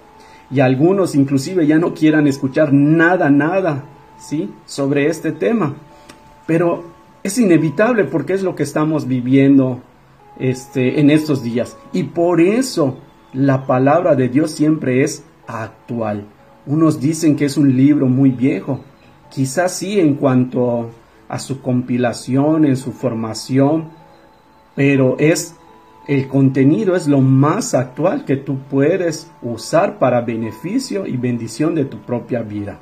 y 0.51 0.61
algunos 0.61 1.15
inclusive 1.15 1.67
ya 1.67 1.79
no 1.79 1.95
quieran 1.95 2.27
escuchar 2.27 2.73
nada, 2.73 3.31
nada, 3.31 3.85
¿sí? 4.19 4.51
sobre 4.67 5.07
este 5.07 5.33
tema. 5.33 5.75
Pero 6.47 6.85
es 7.23 7.39
inevitable 7.39 8.05
porque 8.05 8.35
es 8.35 8.43
lo 8.43 8.55
que 8.55 8.63
estamos 8.63 9.07
viviendo 9.07 9.81
este, 10.39 11.01
en 11.01 11.11
estos 11.11 11.43
días. 11.43 11.77
Y 11.93 12.05
por 12.05 12.41
eso 12.41 12.99
la 13.33 13.67
palabra 13.67 14.15
de 14.15 14.29
Dios 14.29 14.51
siempre 14.51 15.03
es 15.03 15.25
actual. 15.47 16.27
Unos 16.67 17.01
dicen 17.01 17.37
que 17.37 17.47
es 17.47 17.57
un 17.57 17.77
libro 17.77 18.07
muy 18.07 18.31
viejo. 18.31 18.81
Quizás 19.31 19.77
sí 19.77 19.99
en 19.99 20.15
cuanto 20.15 20.91
a 21.29 21.39
su 21.39 21.63
compilación, 21.63 22.65
en 22.65 22.77
su 22.77 22.93
formación, 22.93 23.91
pero 24.75 25.17
es 25.19 25.55
el 26.09 26.27
contenido 26.27 26.97
es 26.97 27.07
lo 27.07 27.21
más 27.21 27.75
actual 27.75 28.25
que 28.25 28.37
tú 28.37 28.59
puedes 28.69 29.31
usar 29.41 30.01
para 30.01 30.21
beneficio 30.21 31.07
y 31.07 31.17
bendición 31.17 31.77
de 31.77 31.85
tu 31.85 31.99
propia 31.99 32.43
vida. 32.43 32.81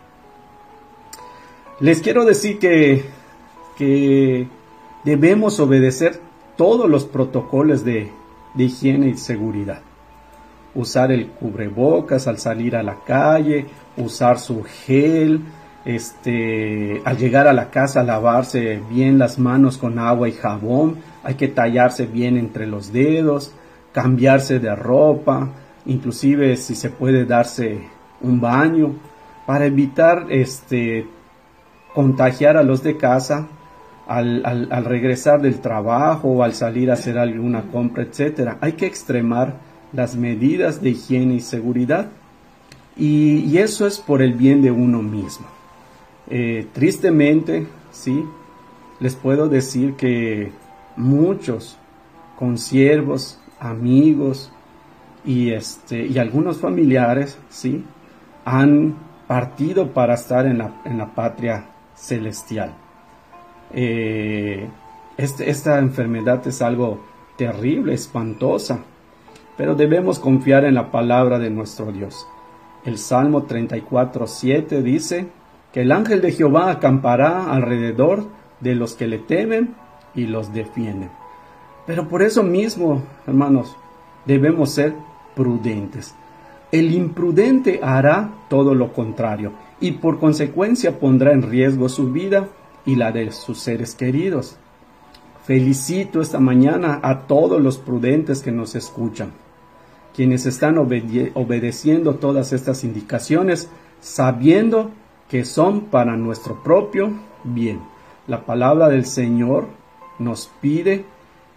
Les 1.81 2.03
quiero 2.03 2.27
decir 2.27 2.59
que, 2.59 3.07
que 3.79 4.47
debemos 5.03 5.59
obedecer 5.61 6.21
todos 6.57 6.91
los 6.91 7.07
protocolos 7.07 7.87
de, 7.87 8.11
de 8.53 8.65
higiene 8.65 9.09
y 9.09 9.17
seguridad. 9.17 9.81
Usar 10.75 11.11
el 11.11 11.29
cubrebocas 11.29 12.27
al 12.27 12.39
salir 12.39 12.77
a 12.77 12.83
la 12.83 12.97
calle, 13.07 13.65
usar 13.97 14.39
su 14.39 14.63
gel, 14.63 15.41
este, 15.87 17.01
al 17.07 17.17
llegar 17.17 17.49
a 17.49 17.55
la 17.55 17.71
casa 17.71 18.03
lavarse 18.03 18.83
bien 18.91 19.19
las 19.19 19.39
manos 19.39 19.79
con 19.79 19.99
agua 19.99 20.29
y 20.29 20.33
jabón, 20.33 20.99
hay 21.25 21.37
que 21.37 21.49
tallarse 21.49 22.05
bien 22.05 22.37
entre 22.37 22.67
los 22.67 22.93
dedos, 22.93 23.55
cambiarse 23.93 24.59
de 24.59 24.77
ropa, 24.77 25.49
inclusive 25.87 26.59
si 26.59 26.75
se 26.75 26.91
puede 26.91 27.25
darse 27.25 27.89
un 28.21 28.39
baño 28.39 28.97
para 29.47 29.65
evitar 29.65 30.27
este 30.29 31.07
contagiar 31.95 32.57
a 32.57 32.63
los 32.63 32.83
de 32.83 32.97
casa 32.97 33.49
al, 34.07 34.45
al 34.45 34.85
regresar 34.85 35.41
del 35.41 35.61
trabajo 35.61 36.29
o 36.29 36.43
al 36.43 36.55
salir 36.55 36.91
a 36.91 36.95
hacer 36.95 37.17
alguna 37.19 37.63
compra, 37.71 38.03
etcétera. 38.03 38.59
Hay 38.61 38.73
que 38.73 38.87
extremar 38.87 39.71
las 39.93 40.17
medidas 40.17 40.81
de 40.83 40.91
higiene 40.91 41.35
y 41.35 41.41
seguridad. 41.41 42.09
Y, 42.97 43.57
eso 43.59 43.87
es 43.87 43.99
por 43.99 44.23
el 44.23 44.35
bien 44.35 44.63
de 44.63 44.71
uno 44.71 45.03
mismo. 45.03 45.47
Eh, 46.29 46.67
tristemente, 46.73 47.67
sí, 47.91 48.25
les 48.99 49.15
puedo 49.15 49.49
decir 49.49 49.95
que 49.95 50.53
muchos 50.97 51.79
consiervos, 52.39 53.41
amigos 53.59 54.53
y, 55.25 55.51
este, 55.51 56.07
y 56.07 56.19
algunos 56.19 56.59
familiares, 56.59 57.39
sí, 57.49 57.85
han 58.45 58.97
partido 59.27 59.93
para 59.93 60.15
estar 60.15 60.47
en 60.47 60.59
la, 60.59 60.83
en 60.85 60.99
la 60.99 61.15
patria 61.15 61.67
celestial. 62.01 62.75
Eh, 63.73 64.69
este, 65.17 65.51
esta 65.51 65.79
enfermedad 65.79 66.47
es 66.47 66.63
algo 66.63 67.01
terrible, 67.37 67.95
espantosa 67.95 68.81
pero 69.61 69.75
debemos 69.75 70.19
confiar 70.19 70.65
en 70.65 70.73
la 70.73 70.91
palabra 70.91 71.39
de 71.39 71.51
nuestro 71.51 71.93
Dios. 71.93 72.27
El 72.87 72.97
Salmo 72.97 73.43
34, 73.43 74.27
7 74.27 74.81
dice 74.81 75.29
que 75.71 75.83
el 75.83 75.93
ángel 75.93 76.23
de 76.23 76.33
Jehová 76.33 76.71
acampará 76.71 77.53
alrededor 77.53 78.25
de 78.61 78.75
los 78.75 78.95
que 78.95 79.07
le 79.07 79.19
temen 79.19 79.75
y 80.15 80.25
los 80.25 80.55
defienden. 80.55 81.11
Pero 81.87 82.09
por 82.09 82.23
eso 82.23 82.43
mismo, 82.43 83.03
hermanos, 83.27 83.77
debemos 84.25 84.71
ser 84.71 84.95
prudentes. 85.37 86.15
El 86.73 86.95
imprudente 86.95 87.81
hará 87.83 88.31
todo 88.49 88.75
lo 88.75 88.93
contrario 88.93 89.53
y 89.81 89.93
por 89.93 90.19
consecuencia 90.19 90.99
pondrá 90.99 91.33
en 91.33 91.43
riesgo 91.43 91.89
su 91.89 92.13
vida 92.13 92.49
y 92.87 92.97
la 92.97 93.13
de 93.13 93.33
sus 93.33 93.59
seres 93.59 93.95
queridos. 93.95 94.57
Felicito 95.45 96.21
esta 96.21 96.39
mañana 96.39 97.01
a 97.03 97.27
todos 97.27 97.61
los 97.61 97.79
prudentes 97.79 98.43
que 98.43 98.53
nos 98.53 98.75
escuchan 98.75 99.33
quienes 100.15 100.47
están 100.47 100.77
obedeciendo 100.79 102.17
todas 102.17 102.53
estas 102.53 102.85
indicaciones, 102.85 103.71
sabiendo 104.01 104.91
que 105.29 105.45
son 105.45 105.83
para 105.83 106.17
nuestro 106.17 106.63
propio 106.63 107.13
bien. 107.45 107.81
La 108.27 108.45
palabra 108.45 108.89
del 108.89 109.07
Señor 109.07 109.67
nos 110.19 110.51
pide 110.61 111.05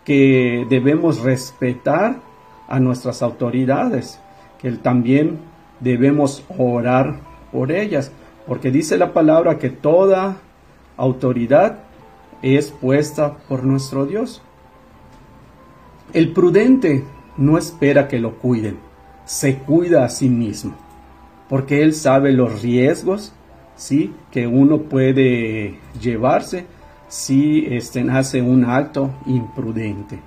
que 0.06 0.65
debemos 0.69 1.21
respetar 1.21 2.21
a 2.67 2.80
nuestras 2.80 3.21
autoridades, 3.21 4.19
que 4.63 4.71
también 4.71 5.39
debemos 5.82 6.43
orar 6.58 7.19
por 7.52 7.71
ellas, 7.71 8.12
porque 8.47 8.71
dice 8.71 8.97
la 8.97 9.13
palabra 9.13 9.60
que 9.60 9.69
toda 9.69 10.38
autoridad 10.97 11.80
es 12.41 12.71
puesta 12.71 13.38
por 13.47 13.63
nuestro 13.65 14.06
Dios. 14.06 14.41
El 16.13 16.32
prudente 16.32 17.04
no 17.38 17.58
espera 17.58 18.08
que 18.08 18.19
lo 18.19 18.36
cuiden, 18.36 18.78
se 19.26 19.58
cuida 19.58 20.06
a 20.06 20.10
sí 20.10 20.30
mismo, 20.30 20.73
porque 21.49 21.84
él 21.84 21.93
sabe 21.93 22.32
los 22.32 22.62
riesgos, 22.62 23.34
¿sí? 23.76 24.13
Que 24.32 24.47
uno 24.47 24.84
puede 24.84 25.80
llevarse 25.99 26.65
si 27.10 27.65
este, 27.69 28.10
hace 28.10 28.41
un 28.41 28.63
acto 28.63 29.12
imprudente. 29.26 30.19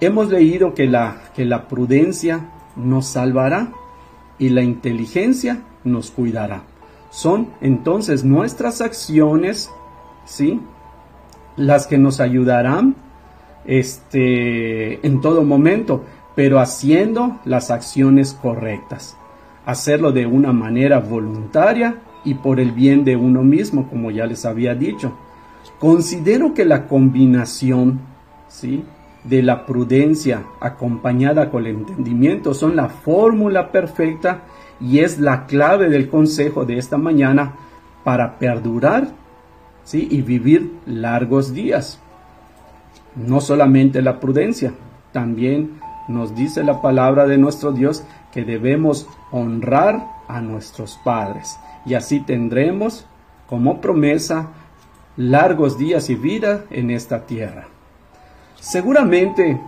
Hemos 0.00 0.30
leído 0.30 0.74
que 0.74 0.86
la, 0.86 1.16
que 1.34 1.44
la 1.44 1.68
prudencia 1.68 2.40
nos 2.78 3.06
salvará 3.06 3.72
y 4.38 4.50
la 4.50 4.62
inteligencia 4.62 5.62
nos 5.84 6.10
cuidará. 6.10 6.62
Son 7.10 7.48
entonces 7.60 8.24
nuestras 8.24 8.80
acciones, 8.80 9.70
¿sí? 10.24 10.60
Las 11.56 11.86
que 11.86 11.98
nos 11.98 12.20
ayudarán 12.20 12.94
este, 13.64 15.06
en 15.06 15.20
todo 15.20 15.42
momento 15.42 16.04
pero 16.38 16.60
haciendo 16.60 17.40
las 17.44 17.72
acciones 17.72 18.32
correctas. 18.32 19.16
Hacerlo 19.66 20.12
de 20.12 20.24
una 20.24 20.52
manera 20.52 21.00
voluntaria 21.00 21.96
y 22.24 22.34
por 22.34 22.60
el 22.60 22.70
bien 22.70 23.04
de 23.04 23.16
uno 23.16 23.42
mismo, 23.42 23.88
como 23.88 24.12
ya 24.12 24.24
les 24.24 24.44
había 24.44 24.76
dicho. 24.76 25.14
Considero 25.80 26.54
que 26.54 26.64
la 26.64 26.86
combinación 26.86 27.98
¿sí? 28.46 28.84
De 29.28 29.42
la 29.42 29.66
prudencia 29.66 30.44
acompañada 30.60 31.50
con 31.50 31.66
el 31.66 31.76
entendimiento 31.76 32.54
son 32.54 32.76
la 32.76 32.88
fórmula 32.88 33.70
perfecta 33.70 34.42
y 34.80 35.00
es 35.00 35.18
la 35.18 35.46
clave 35.46 35.88
del 35.88 36.08
consejo 36.08 36.64
de 36.64 36.78
esta 36.78 36.96
mañana 36.96 37.54
para 38.04 38.38
perdurar 38.38 39.08
¿sí? 39.84 40.08
y 40.10 40.22
vivir 40.22 40.72
largos 40.86 41.52
días. 41.52 42.00
No 43.16 43.40
solamente 43.40 44.00
la 44.02 44.20
prudencia, 44.20 44.72
también 45.12 45.80
nos 46.08 46.34
dice 46.34 46.62
la 46.64 46.80
palabra 46.80 47.26
de 47.26 47.38
nuestro 47.38 47.72
Dios 47.72 48.04
que 48.32 48.44
debemos 48.44 49.08
honrar 49.30 50.06
a 50.28 50.40
nuestros 50.40 50.98
padres 51.04 51.58
y 51.84 51.94
así 51.94 52.20
tendremos 52.20 53.06
como 53.48 53.80
promesa 53.80 54.50
largos 55.16 55.78
días 55.78 56.08
y 56.10 56.14
vida 56.14 56.64
en 56.70 56.90
esta 56.90 57.26
tierra. 57.26 57.68
Seguramente, 58.60 59.60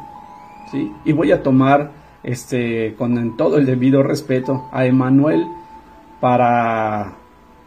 ¿sí? 0.71 0.93
y 1.05 1.13
voy 1.13 1.33
a 1.33 1.43
tomar 1.43 1.91
este, 2.23 2.95
con 2.97 3.37
todo 3.37 3.57
el 3.57 3.67
debido 3.67 4.03
respeto 4.03 4.69
a 4.73 4.85
Emanuel 4.87 5.47
para, 6.21 7.15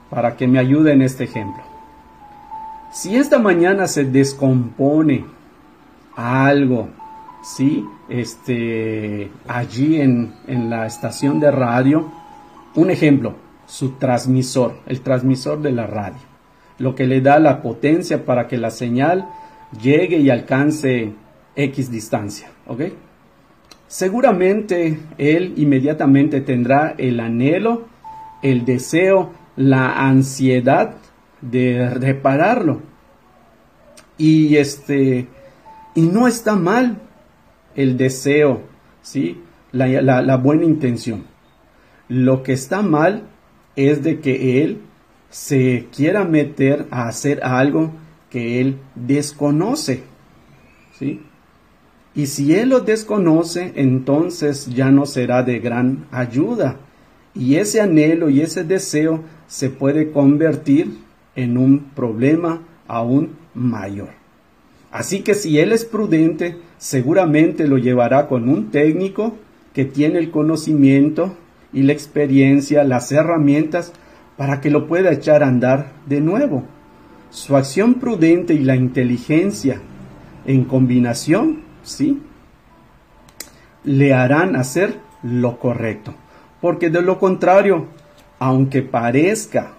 para 0.10 0.36
que 0.36 0.48
me 0.48 0.60
ayude 0.60 0.94
en 0.94 1.02
este 1.02 1.24
ejemplo. 1.24 1.64
Si 2.92 3.16
esta 3.16 3.40
mañana 3.40 3.88
se 3.88 4.06
descompone 4.06 5.26
algo 6.16 6.90
¿sí? 7.44 7.86
Este, 8.10 9.30
allí 9.48 10.02
en, 10.02 10.34
en 10.48 10.70
la 10.70 10.88
estación 10.88 11.40
de 11.40 11.52
radio, 11.52 12.10
un 12.76 12.90
ejemplo, 12.90 13.36
su 13.68 13.92
transmisor, 13.92 14.78
el 14.88 15.02
transmisor 15.02 15.62
de 15.62 15.72
la 15.72 15.86
radio, 15.86 16.20
lo 16.80 16.96
que 16.96 17.06
le 17.06 17.22
da 17.22 17.40
la 17.40 17.62
potencia 17.62 18.26
para 18.26 18.48
que 18.48 18.58
la 18.58 18.72
señal 18.72 19.30
llegue 19.82 20.18
y 20.18 20.30
alcance 20.30 21.14
X 21.56 21.92
distancia, 21.92 22.50
¿ok? 22.68 22.82
Seguramente 23.88 25.00
él 25.18 25.54
inmediatamente 25.58 26.42
tendrá 26.42 26.96
el 26.98 27.20
anhelo, 27.20 27.88
el 28.42 28.66
deseo, 28.66 29.32
la 29.56 30.08
ansiedad 30.08 30.96
de 31.42 31.90
repararlo. 31.90 32.82
Y 34.18 34.56
este, 34.58 35.28
y 35.96 36.02
no 36.02 36.28
está 36.28 36.56
mal 36.56 36.98
el 37.76 37.98
deseo, 37.98 38.62
¿sí? 39.02 39.42
La, 39.72 40.38
buena 40.38 40.66
intención. 40.66 41.26
Lo 42.08 42.44
que 42.44 42.54
está 42.54 42.82
mal 42.82 43.24
es 43.76 44.04
de 44.04 44.20
que 44.20 44.64
él 44.64 44.82
se 45.30 45.88
quiera 45.96 46.26
meter 46.26 46.88
a 46.92 47.08
hacer 47.08 47.44
algo 47.44 47.92
que 48.34 48.60
él 48.60 48.80
desconoce. 48.96 50.02
¿Sí? 50.98 51.22
Y 52.16 52.26
si 52.26 52.56
él 52.56 52.70
lo 52.70 52.80
desconoce, 52.80 53.74
entonces 53.76 54.66
ya 54.74 54.90
no 54.90 55.06
será 55.06 55.44
de 55.44 55.60
gran 55.60 56.08
ayuda. 56.12 56.78
Y 57.36 57.56
ese 57.56 57.80
anhelo 57.80 58.32
y 58.32 58.42
ese 58.42 58.64
deseo 58.64 59.24
se 59.48 59.70
puede 59.70 60.12
convertir 60.12 60.98
en 61.36 61.58
un 61.58 61.92
problema 61.96 62.64
aún 62.88 63.36
mayor. 63.54 64.10
Así 64.92 65.22
que 65.22 65.36
si 65.36 65.60
él 65.60 65.72
es 65.72 65.86
prudente, 65.86 66.58
seguramente 66.80 67.68
lo 67.68 67.78
llevará 67.78 68.28
con 68.28 68.50
un 68.50 68.72
técnico 68.72 69.36
que 69.74 69.86
tiene 69.86 70.18
el 70.18 70.32
conocimiento 70.32 71.36
y 71.72 71.84
la 71.84 71.94
experiencia, 71.94 72.84
las 72.84 73.12
herramientas 73.12 73.94
para 74.38 74.60
que 74.60 74.72
lo 74.72 74.88
pueda 74.88 75.12
echar 75.12 75.44
a 75.44 75.48
andar 75.48 75.94
de 76.08 76.22
nuevo. 76.22 76.64
Su 77.34 77.58
acción 77.58 77.96
prudente 77.96 78.54
y 78.54 78.60
la 78.60 78.76
inteligencia 78.76 79.82
en 80.46 80.66
combinación, 80.66 81.64
¿sí? 81.82 82.22
Le 83.84 84.14
harán 84.14 84.56
hacer 84.56 85.00
lo 85.24 85.58
correcto. 85.58 86.14
Porque 86.62 86.92
de 86.92 87.02
lo 87.02 87.18
contrario, 87.18 87.88
aunque 88.38 88.84
parezca 88.84 89.74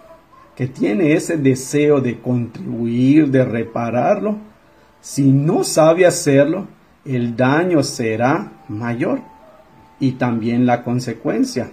que 0.57 0.67
tiene 0.67 1.13
ese 1.13 1.37
deseo 1.37 2.01
de 2.01 2.19
contribuir, 2.19 3.29
de 3.29 3.45
repararlo, 3.45 4.35
si 4.99 5.31
no 5.31 5.63
sabe 5.63 6.05
hacerlo, 6.05 6.67
el 7.05 7.37
daño 7.37 7.83
será 7.83 8.51
mayor 8.67 9.21
y 10.01 10.11
también 10.11 10.65
la 10.65 10.83
consecuencia. 10.83 11.71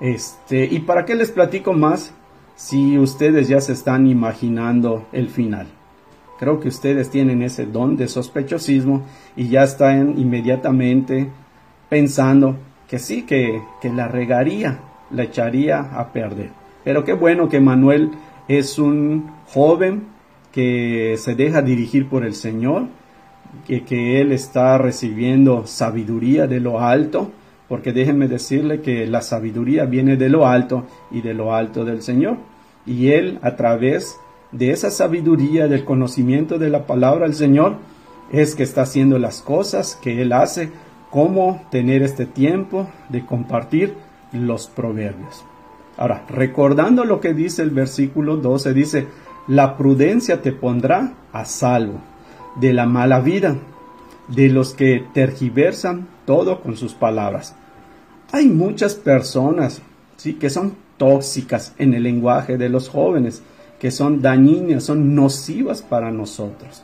Este, 0.00 0.64
¿y 0.64 0.78
para 0.80 1.04
qué 1.04 1.14
les 1.14 1.30
platico 1.30 1.74
más 1.74 2.14
si 2.58 2.98
ustedes 2.98 3.46
ya 3.46 3.60
se 3.60 3.72
están 3.72 4.08
imaginando 4.08 5.06
el 5.12 5.28
final? 5.28 5.68
Creo 6.40 6.58
que 6.58 6.66
ustedes 6.66 7.08
tienen 7.08 7.40
ese 7.42 7.66
don 7.66 7.96
de 7.96 8.08
sospechosismo 8.08 9.04
y 9.36 9.48
ya 9.48 9.62
están 9.62 10.18
inmediatamente 10.18 11.28
pensando 11.88 12.56
que 12.88 12.98
sí, 12.98 13.22
que, 13.22 13.62
que 13.80 13.90
la 13.90 14.08
regaría, 14.08 14.80
la 15.12 15.22
echaría 15.22 15.78
a 15.78 16.12
perder. 16.12 16.50
Pero 16.82 17.04
qué 17.04 17.12
bueno 17.12 17.48
que 17.48 17.60
Manuel 17.60 18.10
es 18.48 18.80
un 18.80 19.30
joven 19.46 20.08
que 20.50 21.14
se 21.16 21.36
deja 21.36 21.62
dirigir 21.62 22.08
por 22.08 22.24
el 22.24 22.34
Señor, 22.34 22.88
que, 23.68 23.84
que 23.84 24.20
él 24.20 24.32
está 24.32 24.78
recibiendo 24.78 25.64
sabiduría 25.64 26.48
de 26.48 26.58
lo 26.58 26.80
alto, 26.80 27.30
porque 27.68 27.92
déjenme 27.92 28.28
decirle 28.28 28.80
que 28.80 29.06
la 29.06 29.20
sabiduría 29.20 29.84
viene 29.84 30.16
de 30.16 30.28
lo 30.28 30.46
alto 30.46 30.86
y 31.10 31.20
de 31.20 31.34
lo 31.34 31.54
alto 31.54 31.84
del 31.84 32.02
Señor. 32.02 32.38
Y 32.86 33.10
él 33.10 33.38
a 33.42 33.56
través 33.56 34.18
de 34.52 34.70
esa 34.70 34.90
sabiduría, 34.90 35.68
del 35.68 35.84
conocimiento 35.84 36.58
de 36.58 36.70
la 36.70 36.86
palabra 36.86 37.26
del 37.26 37.34
Señor, 37.34 37.76
es 38.32 38.54
que 38.54 38.62
está 38.62 38.82
haciendo 38.82 39.18
las 39.18 39.42
cosas 39.42 39.98
que 40.02 40.22
él 40.22 40.32
hace, 40.32 40.70
como 41.10 41.62
tener 41.70 42.02
este 42.02 42.26
tiempo 42.26 42.88
de 43.08 43.24
compartir 43.24 43.94
los 44.32 44.68
proverbios. 44.68 45.44
Ahora, 45.96 46.24
recordando 46.28 47.04
lo 47.04 47.20
que 47.20 47.34
dice 47.34 47.62
el 47.62 47.70
versículo 47.70 48.36
12, 48.36 48.74
dice, 48.74 49.06
la 49.46 49.76
prudencia 49.76 50.42
te 50.42 50.52
pondrá 50.52 51.14
a 51.32 51.44
salvo 51.44 52.00
de 52.60 52.72
la 52.72 52.86
mala 52.86 53.20
vida, 53.20 53.56
de 54.28 54.48
los 54.50 54.74
que 54.74 55.04
tergiversan 55.14 56.06
todo 56.26 56.60
con 56.60 56.76
sus 56.76 56.92
palabras. 56.92 57.56
Hay 58.32 58.48
muchas 58.48 58.94
personas, 58.94 59.80
sí, 60.16 60.34
que 60.34 60.50
son 60.50 60.74
tóxicas 60.96 61.74
en 61.78 61.94
el 61.94 62.02
lenguaje 62.02 62.58
de 62.58 62.68
los 62.68 62.88
jóvenes, 62.88 63.42
que 63.78 63.90
son 63.90 64.20
dañinas, 64.20 64.84
son 64.84 65.14
nocivas 65.14 65.82
para 65.82 66.10
nosotros. 66.10 66.82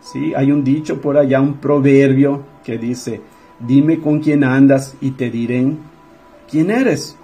Sí, 0.00 0.34
hay 0.34 0.52
un 0.52 0.62
dicho 0.62 1.00
por 1.00 1.16
allá, 1.16 1.40
un 1.40 1.54
proverbio 1.54 2.42
que 2.62 2.78
dice, 2.78 3.20
dime 3.58 4.00
con 4.00 4.20
quién 4.20 4.44
andas 4.44 4.94
y 5.00 5.12
te 5.12 5.30
diré 5.30 5.72
quién 6.50 6.70
eres. 6.70 7.16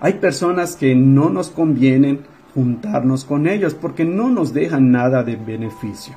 Hay 0.00 0.14
personas 0.14 0.76
que 0.76 0.94
no 0.94 1.30
nos 1.30 1.50
convienen 1.50 2.20
juntarnos 2.54 3.24
con 3.24 3.46
ellos 3.46 3.74
porque 3.74 4.04
no 4.04 4.28
nos 4.28 4.52
dejan 4.52 4.90
nada 4.90 5.22
de 5.22 5.36
beneficio. 5.36 6.14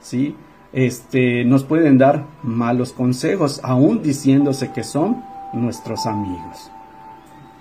¿sí? 0.00 0.34
Este, 0.76 1.42
nos 1.46 1.64
pueden 1.64 1.96
dar 1.96 2.26
malos 2.42 2.92
consejos, 2.92 3.60
aún 3.64 4.02
diciéndose 4.02 4.72
que 4.72 4.84
son 4.84 5.24
nuestros 5.54 6.04
amigos. 6.04 6.70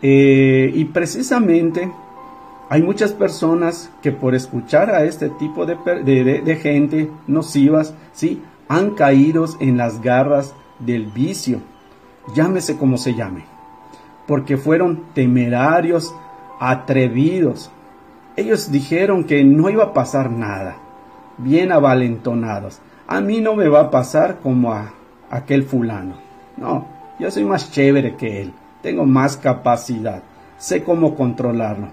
Eh, 0.02 0.70
y 0.76 0.84
precisamente 0.84 1.90
hay 2.70 2.84
muchas 2.84 3.14
personas 3.14 3.90
que 4.02 4.12
por 4.12 4.36
escuchar 4.36 4.90
a 4.90 5.06
este 5.06 5.30
tipo 5.30 5.66
de, 5.66 5.78
de, 6.44 6.56
gente 6.58 7.10
nocivas, 7.26 7.94
¿sí? 8.12 8.42
han 8.68 8.92
caído 8.96 9.46
en 9.62 9.78
las 9.78 10.02
garras 10.02 10.54
del 10.80 11.06
vicio, 11.06 11.62
llámese 12.36 12.76
como 12.76 12.98
se 12.98 13.14
llame, 13.14 13.46
porque 14.28 14.58
fueron 14.58 15.06
temerarios, 15.14 16.14
atrevidos. 16.60 17.72
Ellos 18.36 18.70
dijeron 18.74 19.24
que 19.24 19.46
no 19.46 19.70
iba 19.70 19.86
a 19.86 19.94
pasar 19.94 20.30
nada, 20.30 20.76
bien 21.38 21.72
avalentonados. 21.72 22.82
A 23.08 23.22
mí 23.22 23.40
no 23.40 23.56
me 23.56 23.68
va 23.68 23.82
a 23.82 23.92
pasar 23.92 24.40
como 24.42 24.74
a 24.74 24.92
aquel 25.30 25.64
fulano. 25.64 26.16
No, 26.58 26.88
yo 27.20 27.30
soy 27.32 27.44
más 27.44 27.72
chévere 27.72 28.16
que 28.16 28.42
él, 28.42 28.54
tengo 28.82 29.06
más 29.06 29.38
capacidad, 29.38 30.24
sé 30.58 30.84
cómo 30.84 31.16
controlarlo. 31.16 31.90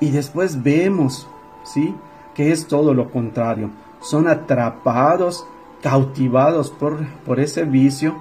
Y 0.00 0.10
después 0.10 0.62
vemos, 0.62 1.28
¿sí? 1.64 1.94
Que 2.34 2.50
es 2.50 2.66
todo 2.66 2.92
lo 2.94 3.10
contrario. 3.10 3.70
Son 4.00 4.26
atrapados, 4.26 5.46
cautivados 5.80 6.70
por, 6.70 7.06
por 7.24 7.38
ese 7.38 7.64
vicio 7.64 8.16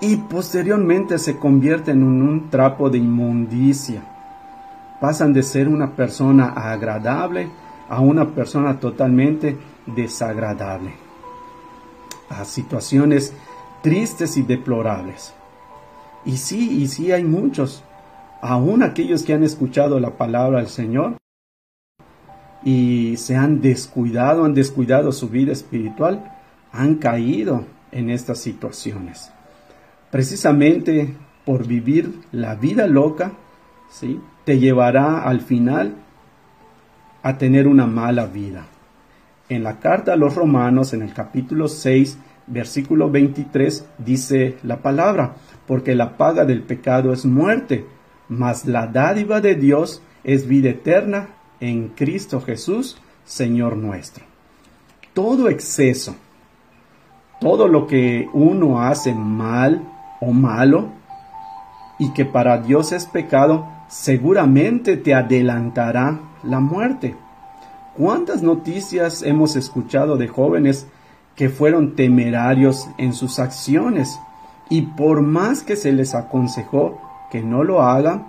y 0.00 0.16
posteriormente 0.16 1.18
se 1.18 1.38
convierten 1.38 2.02
en 2.02 2.22
un 2.22 2.50
trapo 2.50 2.90
de 2.90 2.98
inmundicia. 2.98 4.02
Pasan 5.00 5.32
de 5.32 5.42
ser 5.42 5.68
una 5.68 5.92
persona 5.92 6.48
agradable 6.50 7.48
a 7.88 8.00
una 8.00 8.26
persona 8.26 8.78
totalmente 8.78 9.56
desagradable, 9.86 10.92
a 12.28 12.44
situaciones 12.44 13.32
tristes 13.82 14.36
y 14.36 14.42
deplorables. 14.42 15.34
Y 16.24 16.36
sí, 16.36 16.82
y 16.82 16.88
sí 16.88 17.12
hay 17.12 17.24
muchos, 17.24 17.82
aún 18.42 18.82
aquellos 18.82 19.22
que 19.22 19.34
han 19.34 19.42
escuchado 19.42 20.00
la 20.00 20.16
palabra 20.16 20.58
del 20.58 20.68
Señor 20.68 21.16
y 22.64 23.16
se 23.16 23.36
han 23.36 23.60
descuidado, 23.60 24.44
han 24.44 24.54
descuidado 24.54 25.12
su 25.12 25.28
vida 25.28 25.52
espiritual, 25.52 26.36
han 26.72 26.96
caído 26.96 27.64
en 27.92 28.10
estas 28.10 28.38
situaciones. 28.38 29.32
Precisamente 30.10 31.14
por 31.44 31.66
vivir 31.66 32.20
la 32.32 32.54
vida 32.56 32.86
loca, 32.86 33.32
¿sí? 33.90 34.20
te 34.44 34.58
llevará 34.58 35.22
al 35.22 35.40
final 35.40 35.94
a 37.22 37.38
tener 37.38 37.66
una 37.66 37.86
mala 37.86 38.26
vida. 38.26 38.66
En 39.48 39.62
la 39.62 39.78
carta 39.78 40.12
a 40.12 40.16
los 40.16 40.34
romanos, 40.34 40.92
en 40.92 41.02
el 41.02 41.14
capítulo 41.14 41.68
6, 41.68 42.18
versículo 42.46 43.10
23, 43.10 43.86
dice 43.98 44.58
la 44.62 44.78
palabra, 44.78 45.36
porque 45.66 45.94
la 45.94 46.16
paga 46.16 46.44
del 46.44 46.62
pecado 46.62 47.12
es 47.12 47.24
muerte, 47.24 47.86
mas 48.28 48.66
la 48.66 48.86
dádiva 48.86 49.40
de 49.40 49.54
Dios 49.54 50.02
es 50.24 50.46
vida 50.46 50.70
eterna 50.70 51.28
en 51.60 51.88
Cristo 51.88 52.40
Jesús, 52.40 52.98
Señor 53.24 53.76
nuestro. 53.76 54.24
Todo 55.14 55.48
exceso, 55.48 56.14
todo 57.40 57.68
lo 57.68 57.86
que 57.86 58.28
uno 58.32 58.82
hace 58.82 59.14
mal 59.14 59.82
o 60.20 60.32
malo 60.32 60.90
y 61.98 62.12
que 62.12 62.24
para 62.24 62.58
Dios 62.58 62.92
es 62.92 63.06
pecado, 63.06 63.66
seguramente 63.88 64.96
te 64.96 65.14
adelantará 65.14 66.20
la 66.42 66.60
muerte. 66.60 67.16
¿Cuántas 67.98 68.44
noticias 68.44 69.24
hemos 69.24 69.56
escuchado 69.56 70.16
de 70.16 70.28
jóvenes 70.28 70.86
que 71.34 71.48
fueron 71.48 71.96
temerarios 71.96 72.86
en 72.96 73.12
sus 73.12 73.40
acciones 73.40 74.20
y 74.70 74.82
por 74.82 75.20
más 75.20 75.64
que 75.64 75.74
se 75.74 75.90
les 75.90 76.14
aconsejó 76.14 77.00
que 77.32 77.42
no 77.42 77.64
lo 77.64 77.82
hagan, 77.82 78.24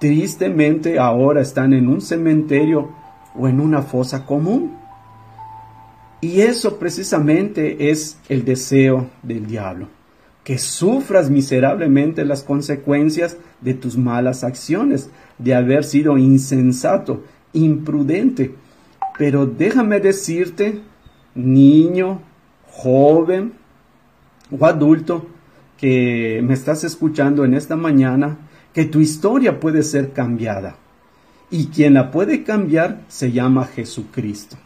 tristemente 0.00 0.98
ahora 0.98 1.40
están 1.40 1.72
en 1.72 1.86
un 1.86 2.00
cementerio 2.00 2.90
o 3.38 3.46
en 3.46 3.60
una 3.60 3.82
fosa 3.82 4.26
común? 4.26 4.72
Y 6.20 6.40
eso 6.40 6.76
precisamente 6.76 7.92
es 7.92 8.18
el 8.28 8.44
deseo 8.44 9.06
del 9.22 9.46
diablo, 9.46 9.86
que 10.42 10.58
sufras 10.58 11.30
miserablemente 11.30 12.24
las 12.24 12.42
consecuencias 12.42 13.36
de 13.60 13.74
tus 13.74 13.96
malas 13.96 14.42
acciones, 14.42 15.10
de 15.38 15.54
haber 15.54 15.84
sido 15.84 16.18
insensato, 16.18 17.22
imprudente. 17.52 18.65
Pero 19.18 19.46
déjame 19.46 20.00
decirte, 20.00 20.80
niño, 21.34 22.20
joven 22.70 23.54
o 24.50 24.66
adulto 24.66 25.26
que 25.78 26.40
me 26.42 26.54
estás 26.54 26.84
escuchando 26.84 27.44
en 27.44 27.54
esta 27.54 27.76
mañana, 27.76 28.38
que 28.72 28.84
tu 28.84 29.00
historia 29.00 29.60
puede 29.60 29.82
ser 29.82 30.12
cambiada. 30.12 30.76
Y 31.50 31.66
quien 31.68 31.94
la 31.94 32.10
puede 32.10 32.42
cambiar 32.42 33.00
se 33.08 33.32
llama 33.32 33.66
Jesucristo. 33.66 34.56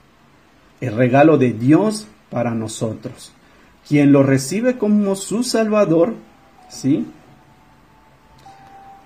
El 0.81 0.97
regalo 0.97 1.37
de 1.37 1.53
Dios 1.53 2.07
para 2.31 2.55
nosotros. 2.55 3.33
Quien 3.87 4.13
lo 4.13 4.23
recibe 4.23 4.79
como 4.79 5.15
su 5.15 5.43
Salvador, 5.43 6.15
¿sí? 6.69 7.07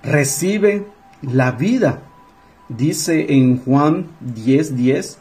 Recibe 0.02 0.87
la 1.22 1.52
vida. 1.52 2.02
Dice 2.68 3.35
en 3.35 3.59
Juan 3.59 4.09
10:10 4.22 4.70
10, 4.74 5.18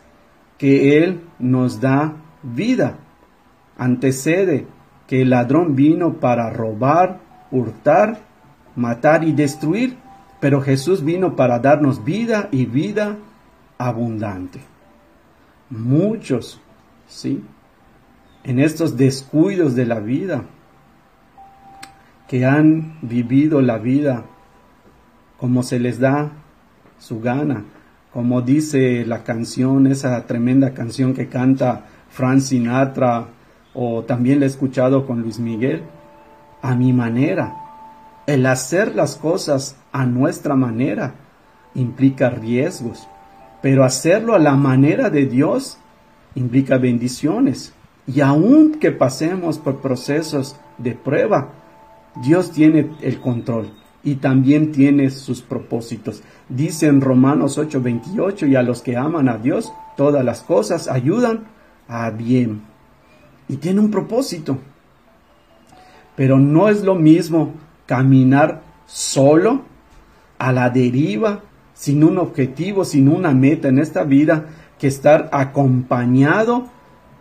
que 0.63 0.97
Él 0.97 1.19
nos 1.39 1.81
da 1.81 2.13
vida. 2.41 2.95
Antecede 3.77 4.65
que 5.07 5.23
el 5.23 5.31
ladrón 5.31 5.75
vino 5.75 6.21
para 6.21 6.49
robar, 6.51 7.19
hurtar, 7.51 8.19
matar 8.73 9.25
y 9.25 9.33
destruir, 9.33 9.97
pero 10.39 10.61
Jesús 10.61 11.03
vino 11.03 11.35
para 11.35 11.59
darnos 11.59 12.05
vida 12.05 12.47
y 12.49 12.65
vida 12.65 13.17
abundante. 13.77 14.61
Muchos, 15.69 16.61
¿sí? 17.09 17.43
En 18.45 18.59
estos 18.59 18.95
descuidos 18.95 19.75
de 19.75 19.85
la 19.85 19.99
vida, 19.99 20.45
que 22.29 22.45
han 22.45 22.99
vivido 23.01 23.61
la 23.61 23.79
vida 23.79 24.23
como 25.37 25.61
se 25.61 25.77
les 25.77 25.99
da 25.99 26.31
su 26.99 27.19
gana, 27.19 27.65
como 28.13 28.43
dice 28.43 29.05
la 29.07 29.23
canción, 29.23 29.87
esa 29.87 30.25
tremenda 30.27 30.75
canción 30.75 31.15
que 31.15 31.27
canta 31.27 31.85
Frank 32.09 32.41
Sinatra, 32.41 33.25
o 33.73 34.03
también 34.03 34.39
la 34.39 34.45
he 34.45 34.49
escuchado 34.49 35.07
con 35.07 35.21
Luis 35.21 35.39
Miguel, 35.39 35.81
a 36.61 36.75
mi 36.75 36.93
manera. 36.93 37.55
El 38.27 38.45
hacer 38.45 38.95
las 38.95 39.15
cosas 39.15 39.77
a 39.91 40.05
nuestra 40.05 40.55
manera 40.55 41.15
implica 41.73 42.29
riesgos, 42.29 43.07
pero 43.63 43.83
hacerlo 43.83 44.35
a 44.35 44.39
la 44.39 44.53
manera 44.53 45.09
de 45.09 45.25
Dios 45.25 45.79
implica 46.35 46.77
bendiciones. 46.77 47.73
Y 48.05 48.21
aun 48.21 48.75
que 48.79 48.91
pasemos 48.91 49.57
por 49.57 49.81
procesos 49.81 50.55
de 50.77 50.91
prueba, 50.91 51.49
Dios 52.21 52.51
tiene 52.51 52.91
el 53.01 53.19
control 53.19 53.82
y 54.03 54.15
también 54.15 54.71
tiene 54.71 55.09
sus 55.09 55.41
propósitos. 55.41 56.21
Dice 56.49 56.87
en 56.87 57.01
Romanos 57.01 57.57
8:28, 57.57 58.47
y 58.47 58.55
a 58.55 58.63
los 58.63 58.81
que 58.81 58.97
aman 58.97 59.29
a 59.29 59.37
Dios, 59.37 59.71
todas 59.95 60.25
las 60.25 60.43
cosas 60.43 60.87
ayudan 60.87 61.45
a 61.87 62.09
bien. 62.09 62.61
Y 63.47 63.57
tiene 63.57 63.79
un 63.79 63.91
propósito. 63.91 64.57
Pero 66.15 66.37
no 66.37 66.69
es 66.69 66.83
lo 66.83 66.95
mismo 66.95 67.53
caminar 67.85 68.61
solo, 68.85 69.61
a 70.37 70.51
la 70.51 70.69
deriva, 70.69 71.41
sin 71.73 72.03
un 72.03 72.17
objetivo, 72.17 72.83
sin 72.83 73.07
una 73.07 73.31
meta 73.31 73.69
en 73.69 73.79
esta 73.79 74.03
vida, 74.03 74.47
que 74.77 74.87
estar 74.87 75.29
acompañado 75.31 76.67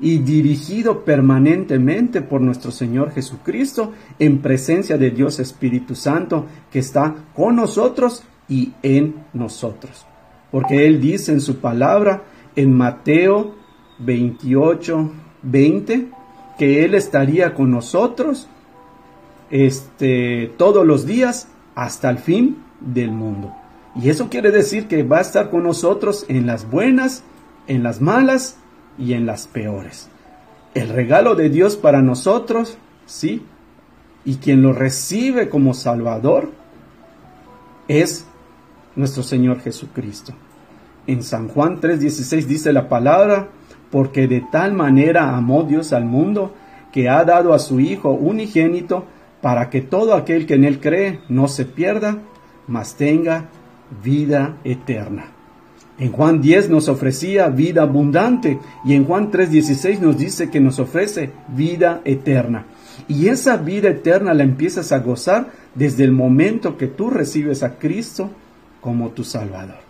y 0.02 0.18
dirigido 0.18 1.04
permanentemente 1.04 2.22
por 2.22 2.40
nuestro 2.40 2.72
Señor 2.72 3.12
Jesucristo 3.12 3.92
en 4.18 4.42
presencia 4.42 4.98
de 4.98 5.12
Dios 5.12 5.38
Espíritu 5.38 5.94
Santo 5.94 6.46
que 6.72 6.80
está 6.80 7.14
con 7.34 7.54
nosotros 7.54 8.24
y 8.48 8.72
en 8.82 9.14
nosotros. 9.32 10.04
Porque 10.50 10.88
Él 10.88 11.00
dice 11.00 11.30
en 11.32 11.40
su 11.40 11.60
palabra 11.60 12.24
en 12.56 12.76
Mateo 12.76 13.54
28, 14.00 15.12
20, 15.42 16.08
que 16.58 16.84
Él 16.84 16.94
estaría 16.94 17.54
con 17.54 17.70
nosotros 17.70 18.48
este, 19.50 20.52
todos 20.56 20.84
los 20.84 21.06
días 21.06 21.46
hasta 21.76 22.10
el 22.10 22.18
fin 22.18 22.58
del 22.80 23.12
mundo. 23.12 23.54
Y 23.94 24.10
eso 24.10 24.28
quiere 24.28 24.50
decir 24.50 24.88
que 24.88 25.04
va 25.04 25.18
a 25.18 25.22
estar 25.22 25.48
con 25.48 25.62
nosotros 25.62 26.26
en 26.28 26.44
las 26.44 26.68
buenas, 26.68 27.22
en 27.68 27.84
las 27.84 28.00
malas 28.00 28.58
y 28.98 29.14
en 29.14 29.26
las 29.26 29.46
peores. 29.46 30.08
El 30.74 30.88
regalo 30.88 31.34
de 31.34 31.50
Dios 31.50 31.76
para 31.76 32.02
nosotros, 32.02 32.78
sí, 33.06 33.44
y 34.24 34.36
quien 34.36 34.62
lo 34.62 34.72
recibe 34.72 35.48
como 35.48 35.74
Salvador 35.74 36.50
es 37.88 38.26
nuestro 38.96 39.22
Señor 39.22 39.60
Jesucristo. 39.60 40.32
En 41.06 41.22
San 41.22 41.48
Juan 41.48 41.80
3:16 41.80 42.46
dice 42.46 42.72
la 42.72 42.88
palabra, 42.88 43.48
porque 43.90 44.28
de 44.28 44.44
tal 44.50 44.72
manera 44.72 45.36
amó 45.36 45.64
Dios 45.64 45.92
al 45.92 46.04
mundo 46.04 46.54
que 46.92 47.08
ha 47.08 47.24
dado 47.24 47.52
a 47.52 47.58
su 47.58 47.80
Hijo 47.80 48.10
unigénito 48.10 49.04
para 49.40 49.70
que 49.70 49.82
todo 49.82 50.14
aquel 50.14 50.46
que 50.46 50.54
en 50.54 50.64
él 50.64 50.80
cree 50.80 51.20
no 51.28 51.48
se 51.48 51.64
pierda, 51.64 52.18
mas 52.68 52.94
tenga 52.94 53.48
vida 54.02 54.56
eterna. 54.64 55.24
En 55.98 56.10
Juan 56.10 56.40
10 56.40 56.70
nos 56.70 56.88
ofrecía 56.88 57.48
vida 57.48 57.82
abundante 57.82 58.58
y 58.84 58.94
en 58.94 59.04
Juan 59.04 59.30
3:16 59.30 60.00
nos 60.00 60.18
dice 60.18 60.50
que 60.50 60.60
nos 60.60 60.78
ofrece 60.78 61.30
vida 61.48 62.00
eterna. 62.04 62.64
Y 63.08 63.28
esa 63.28 63.56
vida 63.56 63.90
eterna 63.90 64.34
la 64.34 64.42
empiezas 64.42 64.92
a 64.92 65.00
gozar 65.00 65.50
desde 65.74 66.04
el 66.04 66.12
momento 66.12 66.76
que 66.76 66.86
tú 66.86 67.10
recibes 67.10 67.62
a 67.62 67.78
Cristo 67.78 68.30
como 68.80 69.10
tu 69.10 69.22
Salvador. 69.22 69.80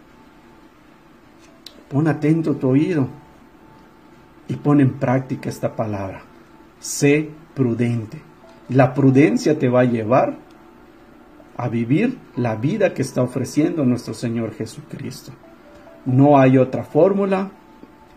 Pon 1.88 2.08
atento 2.08 2.56
tu 2.56 2.68
oído 2.68 3.08
y 4.48 4.56
pon 4.56 4.80
en 4.80 4.94
práctica 4.94 5.48
esta 5.48 5.76
palabra. 5.76 6.22
Sé 6.80 7.30
prudente. 7.54 8.18
La 8.68 8.94
prudencia 8.94 9.58
te 9.58 9.68
va 9.68 9.80
a 9.80 9.84
llevar 9.84 10.36
a 11.56 11.68
vivir 11.68 12.18
la 12.36 12.56
vida 12.56 12.94
que 12.94 13.02
está 13.02 13.22
ofreciendo 13.22 13.84
nuestro 13.84 14.14
Señor 14.14 14.54
Jesucristo. 14.54 15.32
No 16.04 16.38
hay 16.38 16.58
otra 16.58 16.82
fórmula, 16.82 17.50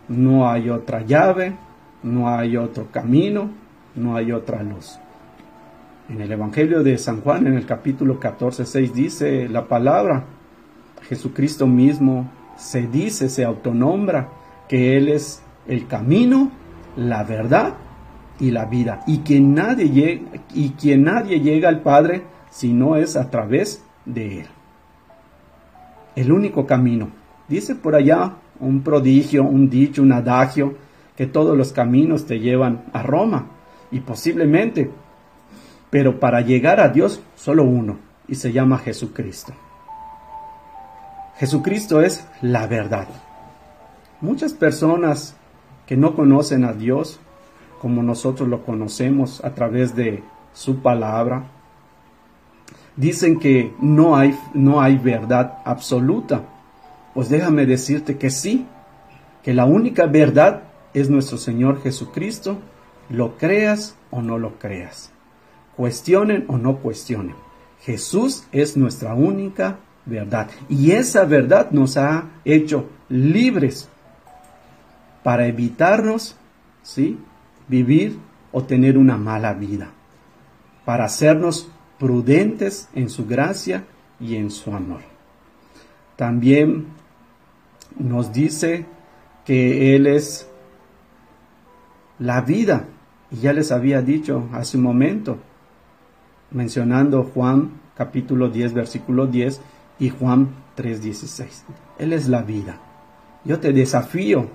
no 0.08 0.48
hay 0.48 0.70
otra 0.70 1.02
llave, 1.02 1.54
no 2.02 2.28
hay 2.28 2.56
otro 2.56 2.88
camino, 2.90 3.50
no 3.94 4.16
hay 4.16 4.32
otra 4.32 4.62
luz. 4.62 4.98
En 6.08 6.20
el 6.20 6.30
Evangelio 6.30 6.82
de 6.82 6.98
San 6.98 7.20
Juan, 7.20 7.46
en 7.46 7.54
el 7.54 7.66
capítulo 7.66 8.20
14, 8.20 8.64
6, 8.64 8.94
dice 8.94 9.48
la 9.48 9.66
palabra, 9.66 10.24
Jesucristo 11.08 11.66
mismo 11.66 12.30
se 12.56 12.86
dice, 12.86 13.28
se 13.28 13.44
autonombra 13.44 14.28
que 14.68 14.96
Él 14.96 15.08
es 15.08 15.42
el 15.66 15.86
camino, 15.86 16.50
la 16.96 17.24
verdad 17.24 17.74
y 18.38 18.50
la 18.50 18.66
vida. 18.66 19.02
Y 19.06 19.18
que 19.18 19.40
nadie 19.40 20.22
y 20.54 20.70
quien 20.70 21.04
nadie 21.04 21.40
llega 21.40 21.68
al 21.68 21.82
Padre 21.82 22.22
si 22.50 22.72
no 22.72 22.96
es 22.96 23.16
a 23.16 23.30
través 23.30 23.84
de 24.04 24.40
Él. 24.40 24.46
El 26.14 26.32
único 26.32 26.66
camino. 26.66 27.10
Dice 27.48 27.74
por 27.74 27.94
allá 27.94 28.34
un 28.60 28.82
prodigio, 28.82 29.44
un 29.44 29.68
dicho, 29.68 30.02
un 30.02 30.12
adagio, 30.12 30.74
que 31.16 31.26
todos 31.26 31.56
los 31.56 31.72
caminos 31.72 32.26
te 32.26 32.40
llevan 32.40 32.84
a 32.92 33.02
Roma. 33.02 33.46
Y 33.90 34.00
posiblemente, 34.00 34.90
pero 35.90 36.18
para 36.18 36.40
llegar 36.40 36.80
a 36.80 36.88
Dios 36.88 37.20
solo 37.36 37.64
uno, 37.64 37.98
y 38.28 38.34
se 38.34 38.52
llama 38.52 38.78
Jesucristo. 38.78 39.52
Jesucristo 41.36 42.00
es 42.00 42.26
la 42.42 42.66
verdad. 42.66 43.08
Muchas 44.20 44.54
personas 44.54 45.36
que 45.86 45.96
no 45.96 46.14
conocen 46.14 46.64
a 46.64 46.72
Dios 46.72 47.20
como 47.80 48.02
nosotros 48.02 48.48
lo 48.48 48.64
conocemos 48.64 49.44
a 49.44 49.50
través 49.50 49.94
de 49.94 50.22
su 50.54 50.78
palabra, 50.78 51.44
dicen 52.96 53.38
que 53.38 53.72
no 53.80 54.16
hay, 54.16 54.36
no 54.54 54.80
hay 54.80 54.96
verdad 54.96 55.58
absoluta. 55.64 56.42
Pues 57.16 57.30
déjame 57.30 57.64
decirte 57.64 58.18
que 58.18 58.28
sí, 58.28 58.66
que 59.42 59.54
la 59.54 59.64
única 59.64 60.04
verdad 60.04 60.64
es 60.92 61.08
nuestro 61.08 61.38
Señor 61.38 61.82
Jesucristo, 61.82 62.58
lo 63.08 63.38
creas 63.38 63.96
o 64.10 64.20
no 64.20 64.38
lo 64.38 64.58
creas, 64.58 65.12
cuestionen 65.78 66.44
o 66.46 66.58
no 66.58 66.76
cuestionen. 66.76 67.34
Jesús 67.80 68.44
es 68.52 68.76
nuestra 68.76 69.14
única 69.14 69.78
verdad 70.04 70.50
y 70.68 70.90
esa 70.90 71.24
verdad 71.24 71.70
nos 71.70 71.96
ha 71.96 72.24
hecho 72.44 72.90
libres 73.08 73.88
para 75.22 75.46
evitarnos, 75.46 76.36
¿sí? 76.82 77.18
Vivir 77.66 78.18
o 78.52 78.64
tener 78.64 78.98
una 78.98 79.16
mala 79.16 79.54
vida, 79.54 79.88
para 80.84 81.06
hacernos 81.06 81.66
prudentes 81.98 82.90
en 82.94 83.08
su 83.08 83.24
gracia 83.24 83.84
y 84.20 84.36
en 84.36 84.50
su 84.50 84.70
amor. 84.74 85.00
También 86.16 86.95
nos 87.98 88.32
dice 88.32 88.86
que 89.44 89.94
Él 89.96 90.06
es 90.06 90.48
la 92.18 92.40
vida, 92.40 92.86
y 93.30 93.36
ya 93.36 93.52
les 93.52 93.72
había 93.72 94.02
dicho 94.02 94.48
hace 94.52 94.76
un 94.76 94.82
momento, 94.82 95.38
mencionando 96.50 97.24
Juan 97.24 97.80
capítulo 97.96 98.48
10, 98.48 98.72
versículo 98.74 99.26
10 99.26 99.60
y 99.98 100.10
Juan 100.10 100.48
3, 100.74 101.02
16. 101.02 101.64
Él 101.98 102.12
es 102.12 102.28
la 102.28 102.42
vida. 102.42 102.78
Yo 103.44 103.58
te 103.60 103.72
desafío 103.72 104.48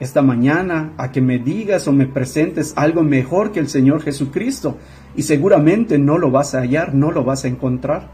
esta 0.00 0.22
mañana 0.22 0.92
a 0.96 1.12
que 1.12 1.20
me 1.20 1.38
digas 1.38 1.86
o 1.86 1.92
me 1.92 2.06
presentes 2.06 2.72
algo 2.76 3.02
mejor 3.02 3.52
que 3.52 3.60
el 3.60 3.68
Señor 3.68 4.02
Jesucristo 4.02 4.78
y 5.14 5.22
seguramente 5.22 5.98
no 5.98 6.18
lo 6.18 6.30
vas 6.30 6.54
a 6.54 6.60
hallar, 6.60 6.94
no 6.94 7.12
lo 7.12 7.22
vas 7.22 7.44
a 7.44 7.48
encontrar. 7.48 8.08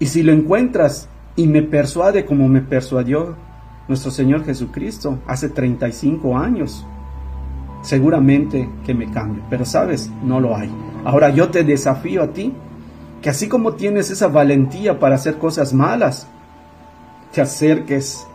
Y 0.00 0.06
si 0.06 0.22
lo 0.22 0.32
encuentras 0.32 1.08
y 1.38 1.46
me 1.46 1.62
persuade 1.62 2.26
como 2.26 2.48
me 2.48 2.60
persuadió 2.60 3.36
nuestro 3.86 4.10
Señor 4.10 4.44
Jesucristo 4.44 5.20
hace 5.24 5.48
35 5.48 6.36
años, 6.36 6.84
seguramente 7.80 8.68
que 8.84 8.92
me 8.92 9.08
cambio. 9.08 9.44
Pero 9.48 9.64
sabes, 9.64 10.10
no 10.24 10.40
lo 10.40 10.56
hay. 10.56 10.68
Ahora 11.04 11.30
yo 11.30 11.48
te 11.48 11.62
desafío 11.62 12.24
a 12.24 12.32
ti 12.32 12.52
que 13.22 13.30
así 13.30 13.48
como 13.48 13.74
tienes 13.74 14.10
esa 14.10 14.26
valentía 14.26 14.98
para 14.98 15.14
hacer 15.14 15.38
cosas 15.38 15.72
malas, 15.72 16.26
te 17.32 17.40
acerques 17.40 18.26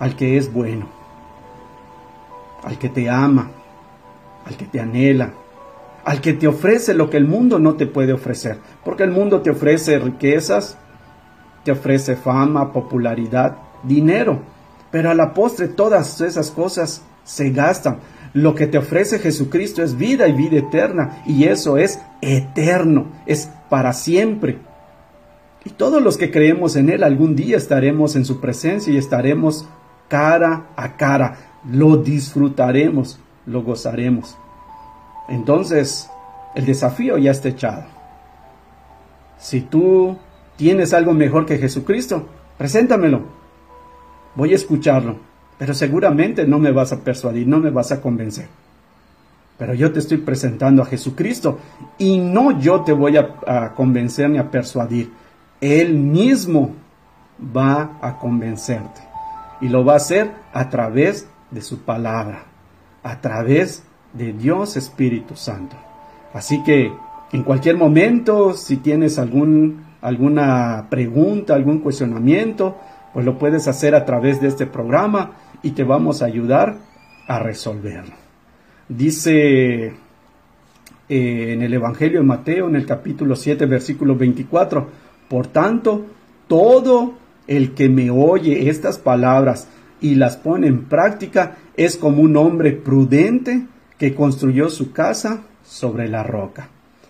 al 0.00 0.16
que 0.16 0.36
es 0.36 0.52
bueno, 0.52 0.88
al 2.64 2.78
que 2.80 2.88
te 2.88 3.08
ama, 3.08 3.52
al 4.44 4.56
que 4.56 4.64
te 4.64 4.80
anhela, 4.80 5.34
al 6.04 6.20
que 6.20 6.32
te 6.32 6.48
ofrece 6.48 6.94
lo 6.94 7.10
que 7.10 7.16
el 7.16 7.26
mundo 7.26 7.60
no 7.60 7.74
te 7.74 7.86
puede 7.86 8.12
ofrecer. 8.12 8.58
Porque 8.84 9.04
el 9.04 9.12
mundo 9.12 9.40
te 9.40 9.50
ofrece 9.50 10.00
riquezas, 10.00 10.78
te 11.64 11.72
ofrece 11.72 12.16
fama, 12.16 12.72
popularidad, 12.72 13.56
dinero. 13.82 14.40
Pero 14.90 15.10
a 15.10 15.14
la 15.14 15.32
postre 15.34 15.68
todas 15.68 16.20
esas 16.20 16.50
cosas 16.50 17.02
se 17.24 17.50
gastan. 17.50 17.98
Lo 18.34 18.54
que 18.54 18.66
te 18.66 18.78
ofrece 18.78 19.18
Jesucristo 19.18 19.82
es 19.82 19.96
vida 19.96 20.28
y 20.28 20.32
vida 20.32 20.58
eterna. 20.58 21.22
Y 21.26 21.44
eso 21.44 21.76
es 21.76 22.00
eterno, 22.20 23.06
es 23.26 23.48
para 23.68 23.92
siempre. 23.92 24.58
Y 25.64 25.70
todos 25.70 26.02
los 26.02 26.16
que 26.16 26.30
creemos 26.30 26.76
en 26.76 26.90
Él 26.90 27.04
algún 27.04 27.36
día 27.36 27.56
estaremos 27.56 28.16
en 28.16 28.24
su 28.24 28.40
presencia 28.40 28.92
y 28.92 28.96
estaremos 28.96 29.68
cara 30.08 30.66
a 30.76 30.96
cara. 30.96 31.36
Lo 31.70 31.96
disfrutaremos, 31.96 33.20
lo 33.46 33.62
gozaremos. 33.62 34.36
Entonces, 35.28 36.10
el 36.54 36.66
desafío 36.66 37.16
ya 37.18 37.30
está 37.30 37.48
echado. 37.48 37.84
Si 39.38 39.60
tú 39.60 40.18
tienes 40.62 40.94
algo 40.94 41.12
mejor 41.12 41.44
que 41.44 41.58
Jesucristo, 41.58 42.24
preséntamelo. 42.56 43.22
Voy 44.36 44.52
a 44.52 44.54
escucharlo, 44.54 45.16
pero 45.58 45.74
seguramente 45.74 46.46
no 46.46 46.60
me 46.60 46.70
vas 46.70 46.92
a 46.92 47.00
persuadir, 47.00 47.48
no 47.48 47.58
me 47.58 47.70
vas 47.70 47.90
a 47.90 48.00
convencer. 48.00 48.46
Pero 49.58 49.74
yo 49.74 49.90
te 49.90 49.98
estoy 49.98 50.18
presentando 50.18 50.80
a 50.80 50.86
Jesucristo 50.86 51.58
y 51.98 52.18
no 52.18 52.60
yo 52.60 52.82
te 52.82 52.92
voy 52.92 53.16
a, 53.16 53.74
convencer 53.74 54.30
ni 54.30 54.38
a 54.38 54.52
persuadir. 54.52 55.10
Él 55.60 55.94
mismo 55.94 56.76
va 57.56 57.98
a 58.00 58.20
convencerte. 58.20 59.00
Y 59.60 59.68
lo 59.68 59.84
va 59.84 59.94
a 59.94 59.96
hacer 59.96 60.30
a 60.52 60.70
través 60.70 61.26
de 61.50 61.60
su 61.60 61.80
palabra, 61.80 62.44
a 63.02 63.20
través 63.20 63.82
de 64.12 64.32
Dios 64.32 64.76
Espíritu 64.76 65.34
Santo. 65.34 65.74
Así 66.32 66.62
que 66.62 66.92
en 67.32 67.42
cualquier 67.42 67.76
momento, 67.76 68.54
si 68.54 68.76
tienes 68.76 69.18
algún, 69.18 69.91
alguna 70.02 70.88
pregunta, 70.90 71.54
algún 71.54 71.78
cuestionamiento, 71.78 72.76
pues 73.14 73.24
lo 73.24 73.38
puedes 73.38 73.68
hacer 73.68 73.94
a 73.94 74.04
través 74.04 74.40
de 74.40 74.48
este 74.48 74.66
programa 74.66 75.32
y 75.62 75.70
te 75.70 75.84
vamos 75.84 76.22
a 76.22 76.26
ayudar 76.26 76.76
a 77.28 77.38
resolverlo. 77.38 78.14
Dice 78.88 79.86
eh, 79.86 79.92
en 81.08 81.62
el 81.62 81.72
Evangelio 81.72 82.20
de 82.20 82.26
Mateo, 82.26 82.68
en 82.68 82.76
el 82.76 82.84
capítulo 82.84 83.36
7, 83.36 83.64
versículo 83.66 84.16
24, 84.16 84.88
por 85.28 85.46
tanto, 85.46 86.04
todo 86.48 87.14
el 87.46 87.72
que 87.72 87.88
me 87.88 88.10
oye 88.10 88.68
estas 88.68 88.98
palabras 88.98 89.68
y 90.00 90.16
las 90.16 90.36
pone 90.36 90.66
en 90.66 90.84
práctica 90.84 91.56
es 91.76 91.96
como 91.96 92.22
un 92.22 92.36
hombre 92.36 92.72
prudente 92.72 93.66
que 93.98 94.14
construyó 94.14 94.68
su 94.68 94.92
casa 94.92 95.42
sobre 95.64 96.08
la 96.08 96.22
roca. 96.22 96.68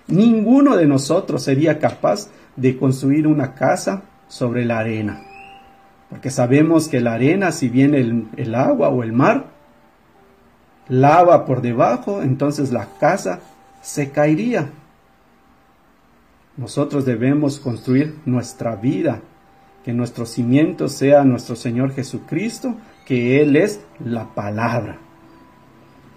Ninguno 0.09 0.77
de 0.77 0.87
nosotros 0.87 1.43
sería 1.43 1.79
capaz 1.79 2.29
de 2.57 2.77
construir 2.77 3.27
una 3.27 3.55
casa 3.55 4.03
sobre 4.29 4.65
la 4.65 4.79
arena, 4.79 5.21
porque 6.11 6.31
sabemos 6.31 6.89
que 6.89 7.01
la 7.01 7.15
arena, 7.15 7.53
si 7.53 7.69
viene 7.69 7.99
el, 7.99 8.29
el 8.37 8.55
agua 8.55 8.89
o 8.89 9.03
el 9.03 9.13
mar, 9.13 9.47
lava 10.89 11.45
por 11.45 11.63
debajo, 11.63 12.23
entonces 12.23 12.73
la 12.73 12.89
casa 12.99 13.41
se 13.81 14.11
caería. 14.11 14.71
Nosotros 16.57 17.05
debemos 17.05 17.59
construir 17.59 18.19
nuestra 18.27 18.77
vida, 18.77 19.21
que 19.85 19.93
nuestro 19.93 20.27
cimiento 20.27 20.89
sea 20.89 21.25
nuestro 21.25 21.57
Señor 21.57 21.93
Jesucristo, 21.93 22.75
que 23.07 23.41
Él 23.41 23.57
es 23.57 23.81
la 24.05 24.27
palabra. 24.35 24.99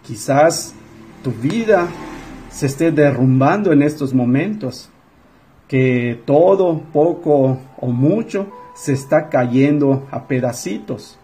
Quizás 0.04 0.76
tu 1.24 1.32
vida 1.32 1.88
se 2.52 2.68
esté 2.68 2.92
derrumbando 2.92 3.72
en 3.72 3.82
estos 3.82 4.14
momentos, 4.14 4.90
que 5.68 6.22
todo, 6.26 6.82
poco 6.94 7.60
o 7.78 7.88
mucho, 7.88 8.48
se 8.76 8.94
está 8.94 9.30
cayendo 9.30 10.08
a 10.12 10.28
pedacitos. 10.28 11.18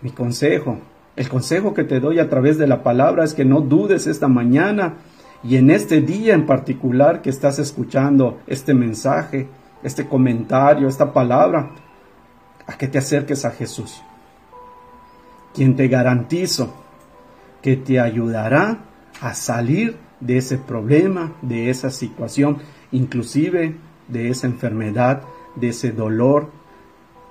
Mi 0.00 0.10
consejo, 0.10 0.78
el 1.16 1.28
consejo 1.28 1.74
que 1.74 1.84
te 1.84 2.00
doy 2.00 2.18
a 2.18 2.28
través 2.28 2.58
de 2.58 2.66
la 2.66 2.82
palabra 2.82 3.24
es 3.24 3.34
que 3.34 3.44
no 3.44 3.60
dudes 3.60 4.06
esta 4.06 4.28
mañana 4.28 4.94
y 5.44 5.56
en 5.56 5.70
este 5.70 6.00
día 6.00 6.34
en 6.34 6.46
particular 6.46 7.22
que 7.22 7.30
estás 7.30 7.58
escuchando 7.58 8.40
este 8.46 8.74
mensaje, 8.74 9.48
este 9.82 10.06
comentario, 10.06 10.88
esta 10.88 11.12
palabra, 11.12 11.70
a 12.66 12.78
que 12.78 12.86
te 12.86 12.98
acerques 12.98 13.44
a 13.44 13.50
Jesús, 13.50 14.02
quien 15.52 15.74
te 15.74 15.88
garantizo 15.88 16.72
que 17.60 17.76
te 17.76 18.00
ayudará 18.00 18.78
a 19.20 19.34
salir 19.34 19.96
de 20.22 20.38
ese 20.38 20.56
problema, 20.56 21.32
de 21.42 21.68
esa 21.68 21.90
situación, 21.90 22.58
inclusive 22.92 23.74
de 24.08 24.30
esa 24.30 24.46
enfermedad, 24.46 25.22
de 25.56 25.68
ese 25.68 25.92
dolor. 25.92 26.50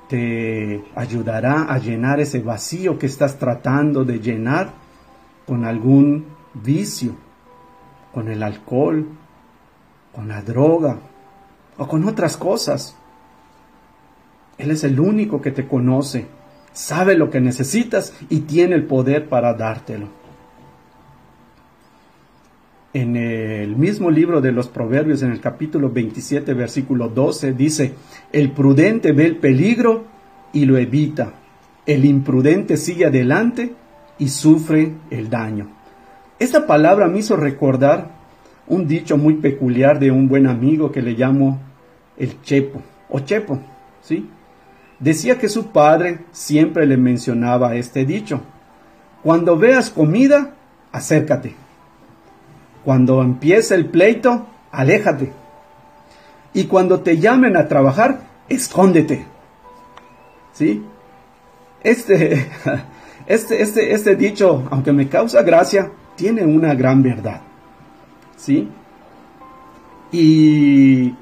Te 0.10 0.84
ayudará 0.96 1.64
a 1.64 1.78
llenar 1.78 2.20
ese 2.20 2.42
vacío 2.42 3.00
que 3.00 3.06
estás 3.06 3.40
tratando 3.40 4.04
de 4.04 4.20
llenar 4.20 4.74
con 5.48 5.64
algún 5.64 6.26
vicio, 6.54 7.16
con 8.14 8.28
el 8.28 8.44
alcohol, 8.44 9.08
con 10.14 10.28
la 10.28 10.42
droga 10.42 11.00
o 11.78 11.88
con 11.88 12.04
otras 12.04 12.36
cosas. 12.36 12.98
Él 14.58 14.72
es 14.72 14.84
el 14.84 15.00
único 15.00 15.42
que 15.42 15.52
te 15.52 15.66
conoce, 15.66 16.28
sabe 16.74 17.16
lo 17.16 17.30
que 17.30 17.40
necesitas 17.40 18.14
y 18.30 18.42
tiene 18.42 18.76
el 18.76 18.86
poder 18.86 19.30
para 19.30 19.54
dártelo 19.54 20.21
en 22.94 23.16
el 23.16 23.76
mismo 23.76 24.12
libro 24.12 24.42
de 24.42 24.52
los 24.52 24.68
Proverbios, 24.68 25.22
en 25.22 25.32
el 25.32 25.40
capítulo 25.40 25.90
27, 25.90 26.54
versículo 26.54 27.08
12, 27.08 27.54
dice, 27.54 27.94
el 28.34 28.52
prudente 28.52 29.14
ve 29.14 29.26
el 29.26 29.38
peligro 29.38 30.06
y 30.52 30.66
lo 30.66 30.78
evita, 30.78 31.34
el 31.86 32.04
imprudente 32.04 32.76
sigue 32.76 33.06
adelante 33.06 33.74
y 34.20 34.28
sufre 34.28 34.92
el 35.10 35.30
daño. 35.30 35.70
Esta 36.38 36.68
palabra 36.68 37.08
me 37.08 37.20
hizo 37.20 37.38
recordar 37.38 38.10
un 38.68 38.88
dicho 38.88 39.18
muy 39.18 39.36
peculiar 39.36 40.00
de 40.00 40.12
un 40.12 40.28
buen 40.28 40.48
amigo 40.48 40.92
que 40.92 41.02
le 41.02 41.14
llamo 41.14 41.60
el 42.18 42.42
Chepo, 42.42 42.82
o 43.10 43.20
Chepo, 43.22 43.60
¿sí? 44.02 44.30
Decía 45.00 45.40
que 45.40 45.50
su 45.50 45.68
padre 45.72 46.20
siempre 46.32 46.86
le 46.86 46.98
mencionaba 46.98 47.76
este 47.76 48.06
dicho, 48.06 48.42
cuando 49.24 49.58
veas 49.58 49.90
comida, 49.90 50.54
acércate 50.92 51.56
cuando 52.84 53.22
empiece 53.22 53.76
el 53.76 53.86
pleito, 53.88 54.48
aléjate. 54.72 55.32
Y 56.54 56.66
cuando 56.66 57.02
te 57.02 57.18
llamen 57.18 57.56
a 57.56 57.68
trabajar, 57.68 58.22
escóndete. 58.50 59.26
¿Sí? 60.54 60.84
Este, 61.84 62.48
este, 63.28 63.62
este, 63.62 63.94
este 63.94 64.16
dicho, 64.16 64.68
aunque 64.70 64.92
me 64.92 65.08
causa 65.08 65.44
gracia, 65.44 65.92
tiene 66.16 66.44
una 66.44 66.74
gran 66.74 67.02
verdad. 67.02 67.42
¿Sí? 68.36 68.70
Y 70.12 71.16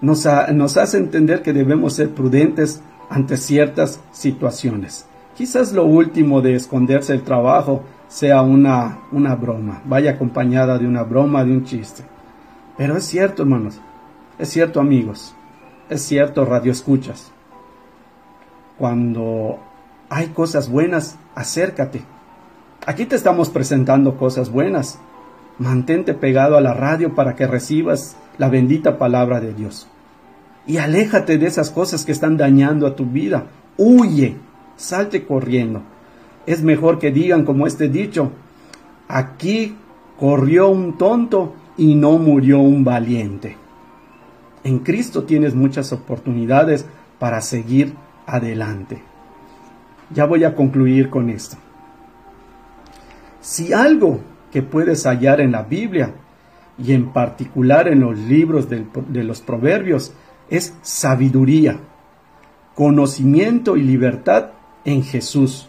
nos, 0.00 0.26
nos 0.52 0.76
hace 0.76 0.98
entender 0.98 1.42
que 1.42 1.52
debemos 1.52 1.94
ser 1.94 2.10
prudentes 2.10 2.82
ante 3.08 3.36
ciertas 3.36 4.00
situaciones. 4.12 5.06
Quizás 5.36 5.72
lo 5.72 5.84
último 5.84 6.40
de 6.40 6.54
esconderse 6.54 7.14
el 7.14 7.22
trabajo 7.22 7.82
sea 8.12 8.42
una, 8.42 8.98
una 9.10 9.34
broma, 9.36 9.80
vaya 9.86 10.10
acompañada 10.10 10.76
de 10.76 10.86
una 10.86 11.02
broma, 11.02 11.46
de 11.46 11.52
un 11.52 11.64
chiste. 11.64 12.04
Pero 12.76 12.94
es 12.98 13.04
cierto, 13.04 13.42
hermanos, 13.42 13.80
es 14.38 14.50
cierto, 14.50 14.80
amigos, 14.80 15.34
es 15.88 16.02
cierto, 16.02 16.44
radio 16.44 16.72
escuchas. 16.72 17.32
Cuando 18.76 19.60
hay 20.10 20.26
cosas 20.26 20.68
buenas, 20.68 21.16
acércate. 21.34 22.02
Aquí 22.84 23.06
te 23.06 23.16
estamos 23.16 23.48
presentando 23.48 24.18
cosas 24.18 24.50
buenas. 24.50 24.98
Mantente 25.58 26.12
pegado 26.12 26.58
a 26.58 26.60
la 26.60 26.74
radio 26.74 27.14
para 27.14 27.34
que 27.34 27.46
recibas 27.46 28.16
la 28.36 28.50
bendita 28.50 28.98
palabra 28.98 29.40
de 29.40 29.54
Dios. 29.54 29.88
Y 30.66 30.76
aléjate 30.76 31.38
de 31.38 31.46
esas 31.46 31.70
cosas 31.70 32.04
que 32.04 32.12
están 32.12 32.36
dañando 32.36 32.86
a 32.86 32.94
tu 32.94 33.06
vida. 33.06 33.46
Huye, 33.78 34.36
salte 34.76 35.24
corriendo 35.24 35.82
es 36.46 36.62
mejor 36.62 36.98
que 36.98 37.10
digan 37.10 37.44
como 37.44 37.66
este 37.66 37.88
dicho, 37.88 38.32
aquí 39.08 39.76
corrió 40.18 40.68
un 40.68 40.98
tonto 40.98 41.54
y 41.76 41.94
no 41.94 42.18
murió 42.18 42.60
un 42.60 42.84
valiente. 42.84 43.56
En 44.64 44.78
Cristo 44.80 45.24
tienes 45.24 45.54
muchas 45.54 45.92
oportunidades 45.92 46.86
para 47.18 47.40
seguir 47.40 47.94
adelante. 48.26 49.02
Ya 50.14 50.24
voy 50.24 50.44
a 50.44 50.54
concluir 50.54 51.10
con 51.10 51.30
esto. 51.30 51.56
Si 53.40 53.72
algo 53.72 54.20
que 54.52 54.62
puedes 54.62 55.04
hallar 55.06 55.40
en 55.40 55.52
la 55.52 55.62
Biblia 55.62 56.14
y 56.78 56.92
en 56.92 57.12
particular 57.12 57.88
en 57.88 58.00
los 58.00 58.18
libros 58.18 58.68
de 58.68 59.24
los 59.24 59.40
proverbios 59.40 60.12
es 60.50 60.74
sabiduría, 60.82 61.78
conocimiento 62.74 63.76
y 63.76 63.82
libertad 63.82 64.50
en 64.84 65.02
Jesús. 65.02 65.68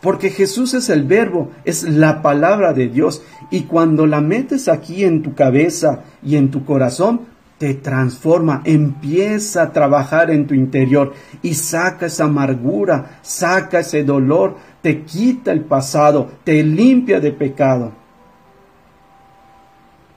Porque 0.00 0.30
Jesús 0.30 0.74
es 0.74 0.88
el 0.88 1.04
verbo, 1.04 1.50
es 1.64 1.82
la 1.82 2.22
palabra 2.22 2.72
de 2.72 2.88
Dios. 2.88 3.22
Y 3.50 3.62
cuando 3.62 4.06
la 4.06 4.20
metes 4.20 4.68
aquí 4.68 5.04
en 5.04 5.22
tu 5.22 5.34
cabeza 5.34 6.04
y 6.22 6.36
en 6.36 6.50
tu 6.50 6.64
corazón, 6.64 7.22
te 7.58 7.74
transforma, 7.74 8.62
empieza 8.64 9.64
a 9.64 9.72
trabajar 9.72 10.30
en 10.30 10.46
tu 10.46 10.54
interior 10.54 11.12
y 11.42 11.52
saca 11.52 12.06
esa 12.06 12.24
amargura, 12.24 13.18
saca 13.20 13.80
ese 13.80 14.02
dolor, 14.02 14.56
te 14.80 15.02
quita 15.02 15.52
el 15.52 15.60
pasado, 15.60 16.30
te 16.42 16.62
limpia 16.62 17.20
de 17.20 17.32
pecado 17.32 17.92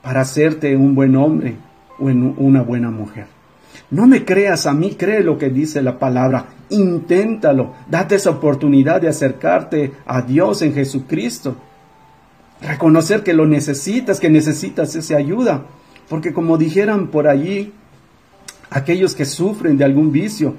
para 0.00 0.22
hacerte 0.22 0.74
un 0.74 0.94
buen 0.94 1.16
hombre 1.16 1.56
o 1.98 2.04
una 2.04 2.62
buena 2.62 2.90
mujer. 2.90 3.33
No 3.94 4.08
me 4.08 4.24
creas 4.24 4.66
a 4.66 4.74
mí, 4.74 4.96
cree 4.96 5.22
lo 5.22 5.38
que 5.38 5.50
dice 5.50 5.80
la 5.80 6.00
palabra, 6.00 6.46
inténtalo, 6.68 7.74
date 7.88 8.16
esa 8.16 8.30
oportunidad 8.30 9.00
de 9.00 9.06
acercarte 9.06 9.92
a 10.04 10.22
Dios 10.22 10.62
en 10.62 10.74
Jesucristo. 10.74 11.54
Reconocer 12.60 13.22
que 13.22 13.34
lo 13.34 13.46
necesitas, 13.46 14.18
que 14.18 14.30
necesitas 14.30 14.96
esa 14.96 15.16
ayuda. 15.16 15.66
Porque 16.08 16.32
como 16.32 16.58
dijeran 16.58 17.06
por 17.06 17.28
allí, 17.28 17.72
aquellos 18.68 19.14
que 19.14 19.26
sufren 19.26 19.78
de 19.78 19.84
algún 19.84 20.10
vicio, 20.10 20.56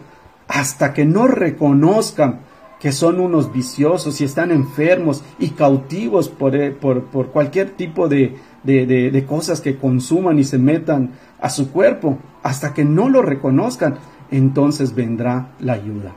hasta 0.47 0.93
que 0.93 1.03
no 1.03 1.27
reconozcan 1.27 2.39
que 2.80 2.91
son 2.91 3.19
unos 3.19 3.51
viciosos 3.51 4.19
y 4.21 4.26
están 4.26 4.51
enfermos 4.51 5.23
y 5.39 5.49
cautivos 5.49 6.30
por, 6.30 6.55
eh, 6.55 6.71
por, 6.71 7.03
cualquier 7.32 7.71
tipo 7.71 8.07
de, 8.07 8.38
de, 8.63 9.26
cosas 9.28 9.61
que 9.61 9.78
consuman 9.78 10.39
y 10.39 10.43
se 10.43 10.57
metan 10.57 11.11
a 11.39 11.49
su 11.49 11.71
cuerpo, 11.71 12.17
hasta 12.43 12.73
que 12.73 12.86
no 12.86 13.09
lo 13.09 13.21
reconozcan, 13.21 13.95
entonces 14.32 14.93
vendrá 14.93 15.51
la 15.59 15.73
ayuda. 15.73 16.15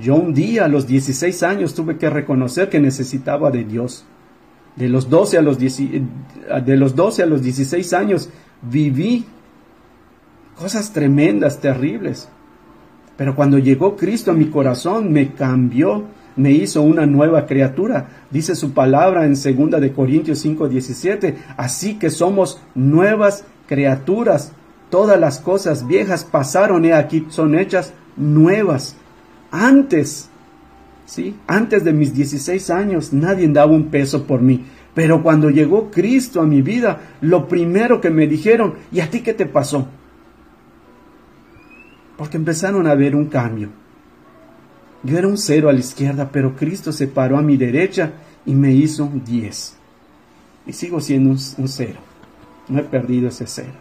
Yo 0.00 0.14
un 0.14 0.32
día 0.32 0.64
a 0.64 0.68
los 0.68 0.86
16 0.86 1.42
años 1.42 1.74
tuve 1.74 1.98
que 1.98 2.08
reconocer 2.08 2.68
que 2.68 2.80
necesitaba 2.80 3.50
de 3.50 3.64
Dios. 3.64 4.04
De 4.76 4.88
los 4.88 5.10
12 5.10 5.38
a 5.38 5.42
los, 5.42 5.58
de 5.58 6.76
los 6.76 6.96
12 6.96 7.22
a 7.22 7.26
los 7.26 7.42
16 7.42 7.92
años 7.92 8.30
viví 8.62 9.26
cosas 10.58 10.92
tremendas, 10.92 11.60
terribles. 11.60 12.28
Pero 13.16 13.34
cuando 13.34 13.58
llegó 13.58 13.96
Cristo 13.96 14.30
a 14.30 14.34
mi 14.34 14.46
corazón, 14.46 15.12
me 15.12 15.32
cambió, 15.32 16.04
me 16.36 16.52
hizo 16.52 16.82
una 16.82 17.06
nueva 17.06 17.46
criatura. 17.46 18.08
Dice 18.30 18.54
su 18.54 18.72
palabra 18.72 19.24
en 19.26 19.34
2 19.34 19.80
de 19.80 19.92
Corintios 19.92 20.38
5, 20.40 20.68
17. 20.68 21.36
Así 21.56 21.98
que 21.98 22.10
somos 22.10 22.60
nuevas 22.74 23.44
criaturas. 23.66 24.52
Todas 24.90 25.18
las 25.18 25.38
cosas 25.38 25.86
viejas 25.86 26.24
pasaron 26.24 26.84
y 26.84 26.92
aquí 26.92 27.26
son 27.28 27.58
hechas 27.58 27.92
nuevas. 28.16 28.96
Antes 29.50 30.30
¿sí? 31.12 31.36
Antes 31.46 31.84
de 31.84 31.92
mis 31.92 32.14
16 32.14 32.70
años 32.70 33.12
nadie 33.12 33.48
daba 33.48 33.72
un 33.72 33.86
peso 33.90 34.26
por 34.26 34.40
mí. 34.40 34.64
Pero 34.94 35.22
cuando 35.22 35.50
llegó 35.50 35.90
Cristo 35.90 36.40
a 36.40 36.46
mi 36.46 36.60
vida, 36.60 37.00
lo 37.20 37.48
primero 37.48 38.00
que 38.00 38.10
me 38.10 38.26
dijeron, 38.26 38.74
¿y 38.90 39.00
a 39.00 39.10
ti 39.10 39.20
qué 39.20 39.32
te 39.32 39.46
pasó? 39.46 39.88
Porque 42.22 42.36
empezaron 42.36 42.86
a 42.86 42.94
ver 42.94 43.16
un 43.16 43.26
cambio. 43.26 43.70
Yo 45.02 45.18
era 45.18 45.26
un 45.26 45.36
cero 45.36 45.68
a 45.68 45.72
la 45.72 45.80
izquierda, 45.80 46.30
pero 46.30 46.54
Cristo 46.54 46.92
se 46.92 47.08
paró 47.08 47.36
a 47.36 47.42
mi 47.42 47.56
derecha 47.56 48.12
y 48.46 48.54
me 48.54 48.70
hizo 48.70 49.02
un 49.02 49.24
10. 49.24 49.76
Y 50.68 50.72
sigo 50.72 51.00
siendo 51.00 51.30
un, 51.30 51.38
un 51.58 51.66
cero. 51.66 51.98
No 52.68 52.78
he 52.78 52.84
perdido 52.84 53.26
ese 53.26 53.48
cero. 53.48 53.72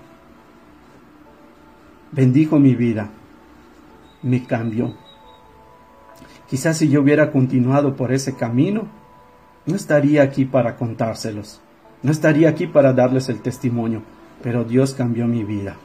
Bendijo 2.11 2.57
mi 2.57 2.73
vida. 2.73 3.11
Me 4.23 4.43
cambió 4.43 4.95
Quizás 6.49 6.79
si 6.79 6.89
yo 6.89 7.01
hubiera 7.01 7.31
continuado 7.31 7.95
por 7.95 8.11
ese 8.11 8.35
camino, 8.35 8.87
no 9.67 9.75
estaría 9.75 10.23
aquí 10.23 10.45
para 10.45 10.77
contárselos, 10.77 11.61
no 12.01 12.11
estaría 12.11 12.49
aquí 12.49 12.65
para 12.65 12.91
darles 12.91 13.29
el 13.29 13.39
testimonio, 13.43 14.01
pero 14.41 14.63
Dios 14.63 14.95
cambió 14.95 15.27
mi 15.27 15.43
vida. 15.43 15.77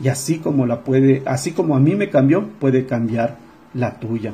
Y 0.00 0.08
así 0.08 0.38
como 0.38 0.66
la 0.66 0.84
puede, 0.84 1.22
así 1.26 1.52
como 1.52 1.76
a 1.76 1.80
mí 1.80 1.94
me 1.94 2.10
cambió, 2.10 2.48
puede 2.60 2.86
cambiar 2.86 3.36
la 3.74 3.98
tuya. 3.98 4.32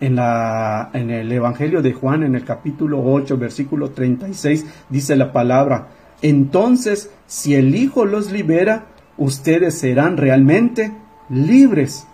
En, 0.00 0.16
la, 0.16 0.90
en 0.92 1.10
el 1.10 1.30
Evangelio 1.32 1.82
de 1.82 1.92
Juan, 1.92 2.22
en 2.22 2.34
el 2.34 2.44
capítulo 2.44 3.02
8, 3.02 3.36
versículo 3.38 3.90
36, 3.90 4.66
dice 4.90 5.16
la 5.16 5.32
palabra, 5.32 5.88
entonces 6.22 7.10
si 7.26 7.54
el 7.54 7.74
Hijo 7.74 8.04
los 8.04 8.30
libera, 8.30 8.86
ustedes 9.16 9.78
serán 9.78 10.16
realmente 10.16 10.92
libres. 11.28 12.06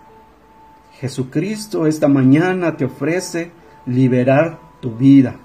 Jesucristo 1.00 1.86
esta 1.86 2.08
mañana 2.08 2.76
te 2.76 2.84
ofrece 2.84 3.50
liberar 3.86 4.58
tu 4.80 4.94
vida 4.96 5.36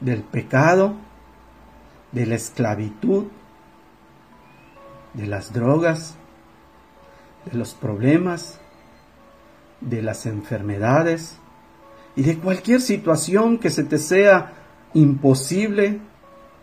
del 0.00 0.22
pecado, 0.22 0.94
de 2.12 2.26
la 2.26 2.34
esclavitud, 2.34 3.24
de 5.16 5.26
las 5.26 5.52
drogas, 5.52 6.14
de 7.50 7.58
los 7.58 7.74
problemas, 7.74 8.60
de 9.80 10.02
las 10.02 10.26
enfermedades 10.26 11.36
y 12.14 12.22
de 12.22 12.38
cualquier 12.38 12.80
situación 12.80 13.58
que 13.58 13.70
se 13.70 13.84
te 13.84 13.98
sea 13.98 14.52
imposible 14.94 16.00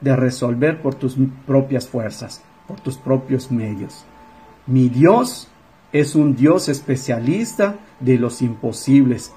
de 0.01 0.15
resolver 0.15 0.81
por 0.81 0.95
tus 0.95 1.15
propias 1.47 1.87
fuerzas, 1.87 2.41
por 2.67 2.79
tus 2.79 2.97
propios 2.97 3.51
medios. 3.51 4.05
Mi 4.67 4.89
Dios 4.89 5.47
es 5.91 6.15
un 6.15 6.35
Dios 6.35 6.69
especialista 6.69 7.75
de 7.99 8.17
los 8.17 8.41
imposibles. 8.41 9.31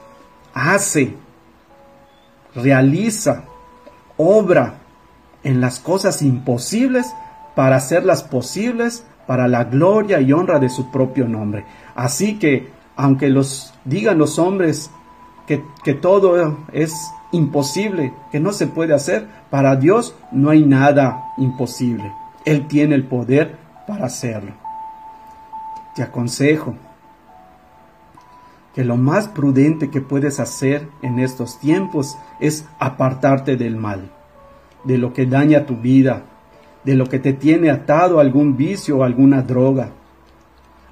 Hace, 0.54 1.14
realiza, 2.54 3.44
obra 4.16 4.78
en 5.42 5.60
las 5.60 5.78
cosas 5.80 6.22
imposibles 6.22 7.06
para 7.56 7.76
hacerlas 7.76 8.22
posibles 8.22 9.04
para 9.26 9.48
la 9.48 9.64
gloria 9.64 10.20
y 10.20 10.32
honra 10.32 10.60
de 10.60 10.68
su 10.68 10.92
propio 10.92 11.26
nombre. 11.26 11.64
Así 11.96 12.38
que, 12.38 12.70
aunque 12.94 13.28
los 13.28 13.74
digan 13.84 14.18
los 14.18 14.38
hombres 14.38 14.88
que, 15.48 15.64
que 15.82 15.94
todo 15.94 16.58
es 16.72 16.94
imposible, 17.32 18.12
que 18.30 18.38
no 18.38 18.52
se 18.52 18.68
puede 18.68 18.94
hacer, 18.94 19.26
para 19.50 19.74
Dios 19.74 20.14
no 20.30 20.50
hay 20.50 20.64
nada 20.64 21.32
imposible. 21.38 22.12
Él 22.44 22.68
tiene 22.68 22.94
el 22.94 23.02
poder 23.02 23.56
para 23.88 24.06
hacerlo 24.06 24.52
te 25.96 26.02
aconsejo 26.02 26.76
que 28.74 28.84
lo 28.84 28.98
más 28.98 29.28
prudente 29.28 29.88
que 29.88 30.02
puedes 30.02 30.38
hacer 30.38 30.86
en 31.00 31.18
estos 31.18 31.58
tiempos 31.58 32.18
es 32.38 32.66
apartarte 32.78 33.56
del 33.56 33.76
mal, 33.76 34.10
de 34.84 34.98
lo 34.98 35.14
que 35.14 35.24
daña 35.24 35.64
tu 35.64 35.76
vida, 35.76 36.24
de 36.86 36.94
lo 36.94 37.06
que 37.06 37.18
te 37.18 37.32
tiene 37.32 37.68
atado 37.68 38.20
algún 38.20 38.56
vicio 38.56 38.98
o 38.98 39.02
alguna 39.02 39.42
droga. 39.42 39.90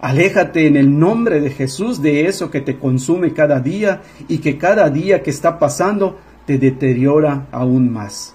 Aléjate 0.00 0.66
en 0.66 0.76
el 0.76 0.98
nombre 0.98 1.40
de 1.40 1.50
Jesús 1.50 2.02
de 2.02 2.26
eso 2.26 2.50
que 2.50 2.60
te 2.60 2.78
consume 2.78 3.32
cada 3.32 3.60
día 3.60 4.02
y 4.26 4.38
que 4.38 4.58
cada 4.58 4.90
día 4.90 5.22
que 5.22 5.30
está 5.30 5.58
pasando 5.60 6.18
te 6.46 6.58
deteriora 6.58 7.46
aún 7.52 7.92
más. 7.92 8.34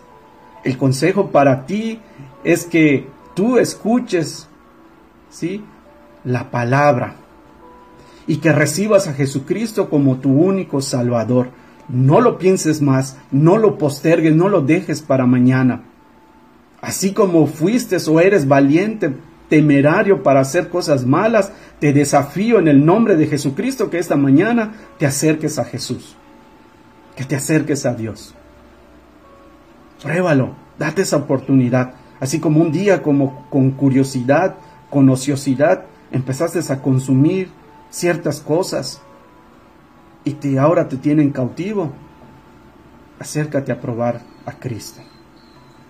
El 0.64 0.78
consejo 0.78 1.32
para 1.32 1.66
ti 1.66 1.99
es 2.45 2.66
que 2.66 3.07
tú 3.36 3.57
escuches, 3.57 4.47
¿sí? 5.30 5.62
la 6.24 6.49
palabra 6.51 7.16
y 8.26 8.38
que 8.38 8.53
recibas 8.53 9.07
a 9.07 9.14
Jesucristo 9.14 9.89
como 9.89 10.20
tu 10.20 10.32
único 10.32 10.82
Salvador. 10.82 11.49
No 11.89 12.22
lo 12.22 12.38
pienses 12.38 12.82
más, 12.82 13.18
no 13.32 13.57
lo 13.57 13.78
postergues, 13.78 14.34
no 14.34 14.47
lo 14.47 14.62
dejes 14.62 15.01
para 15.01 15.26
mañana. 15.26 15.88
Así 16.82 17.11
como 17.13 17.47
fuiste 17.47 17.97
o 18.07 18.19
eres 18.19 18.47
valiente, 18.47 19.13
temerario 19.49 20.23
para 20.23 20.39
hacer 20.39 20.69
cosas 20.69 21.05
malas, 21.05 21.51
te 21.80 21.91
desafío 21.91 22.59
en 22.59 22.67
el 22.67 22.86
nombre 22.86 23.15
de 23.15 23.27
Jesucristo 23.27 23.89
que 23.89 23.97
esta 23.97 24.15
mañana 24.15 24.73
te 24.97 25.05
acerques 25.05 25.59
a 25.59 25.65
Jesús, 25.65 26.15
que 27.15 27.25
te 27.25 27.36
acerques 27.36 27.86
a 27.86 27.93
Dios. 27.93 28.34
Pruébalo, 30.01 30.55
date 30.77 31.01
esa 31.01 31.17
oportunidad, 31.17 31.95
así 32.19 32.39
como 32.39 32.61
un 32.61 32.71
día 32.71 33.01
como 33.01 33.49
con 33.49 33.71
curiosidad, 33.71 34.55
con 34.89 35.09
ociosidad, 35.09 35.86
empezaste 36.11 36.59
a 36.71 36.82
consumir 36.82 37.49
ciertas 37.89 38.39
cosas 38.39 39.01
y 40.23 40.34
te, 40.34 40.59
ahora 40.59 40.88
te 40.88 40.97
tienen 40.97 41.32
cautivo, 41.32 41.91
acércate 43.19 43.71
a 43.71 43.82
probar 43.82 44.21
a 44.45 44.53
Cristo. 44.53 45.01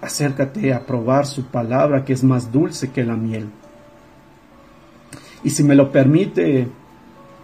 Acércate 0.02 0.74
a 0.74 0.86
probar 0.86 1.26
su 1.26 1.46
palabra 1.46 2.06
que 2.06 2.14
es 2.14 2.24
más 2.24 2.52
dulce 2.52 2.92
que 2.92 3.04
la 3.04 3.16
miel. 3.16 3.50
Y 5.44 5.50
si 5.50 5.64
me 5.64 5.76
lo 5.76 5.92
permite 5.92 6.68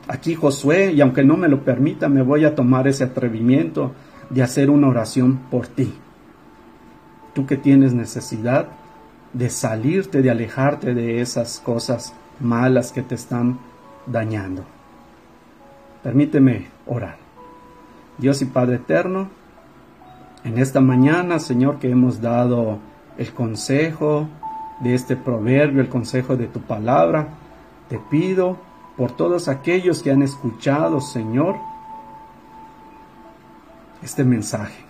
aquí 0.07 0.35
Josué, 0.35 0.93
y 0.93 1.01
aunque 1.01 1.23
no 1.23 1.37
me 1.37 1.47
lo 1.47 1.63
permita, 1.63 2.09
me 2.09 2.21
voy 2.21 2.45
a 2.45 2.55
tomar 2.55 2.87
ese 2.87 3.03
atrevimiento 3.03 3.93
de 4.29 4.43
hacer 4.43 4.69
una 4.69 4.87
oración 4.87 5.37
por 5.49 5.67
ti. 5.67 5.93
Tú 7.33 7.45
que 7.45 7.57
tienes 7.57 7.93
necesidad 7.93 8.67
de 9.33 9.49
salirte, 9.49 10.21
de 10.21 10.31
alejarte 10.31 10.93
de 10.93 11.21
esas 11.21 11.59
cosas 11.59 12.13
malas 12.39 12.91
que 12.91 13.01
te 13.01 13.15
están 13.15 13.59
dañando. 14.05 14.63
Permíteme 16.03 16.67
orar. 16.85 17.17
Dios 18.17 18.41
y 18.41 18.45
Padre 18.45 18.75
eterno, 18.75 19.29
en 20.45 20.59
esta 20.59 20.79
mañana, 20.79 21.39
Señor, 21.39 21.79
que 21.79 21.89
hemos 21.89 22.21
dado 22.21 22.77
el 23.17 23.33
consejo 23.33 24.27
de 24.79 24.93
este 24.93 25.15
proverbio, 25.15 25.81
el 25.81 25.89
consejo 25.89 26.37
de 26.37 26.45
tu 26.45 26.61
palabra, 26.61 27.29
te 27.89 27.97
pido 27.97 28.57
por 28.95 29.11
todos 29.11 29.47
aquellos 29.47 30.03
que 30.03 30.11
han 30.11 30.21
escuchado, 30.21 31.01
Señor, 31.01 31.55
este 34.03 34.23
mensaje. 34.23 34.85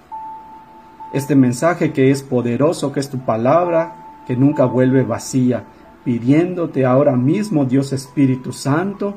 Este 1.14 1.36
mensaje 1.36 1.94
que 1.94 2.12
es 2.12 2.22
poderoso, 2.22 2.92
que 2.92 3.00
es 3.00 3.10
tu 3.10 3.20
palabra, 3.20 4.24
que 4.28 4.36
nunca 4.36 4.66
vuelve 4.66 5.04
vacía, 5.04 5.64
pidiéndote 6.04 6.86
ahora 6.86 7.16
mismo, 7.16 7.64
Dios 7.64 7.94
Espíritu 7.94 8.52
Santo, 8.52 9.16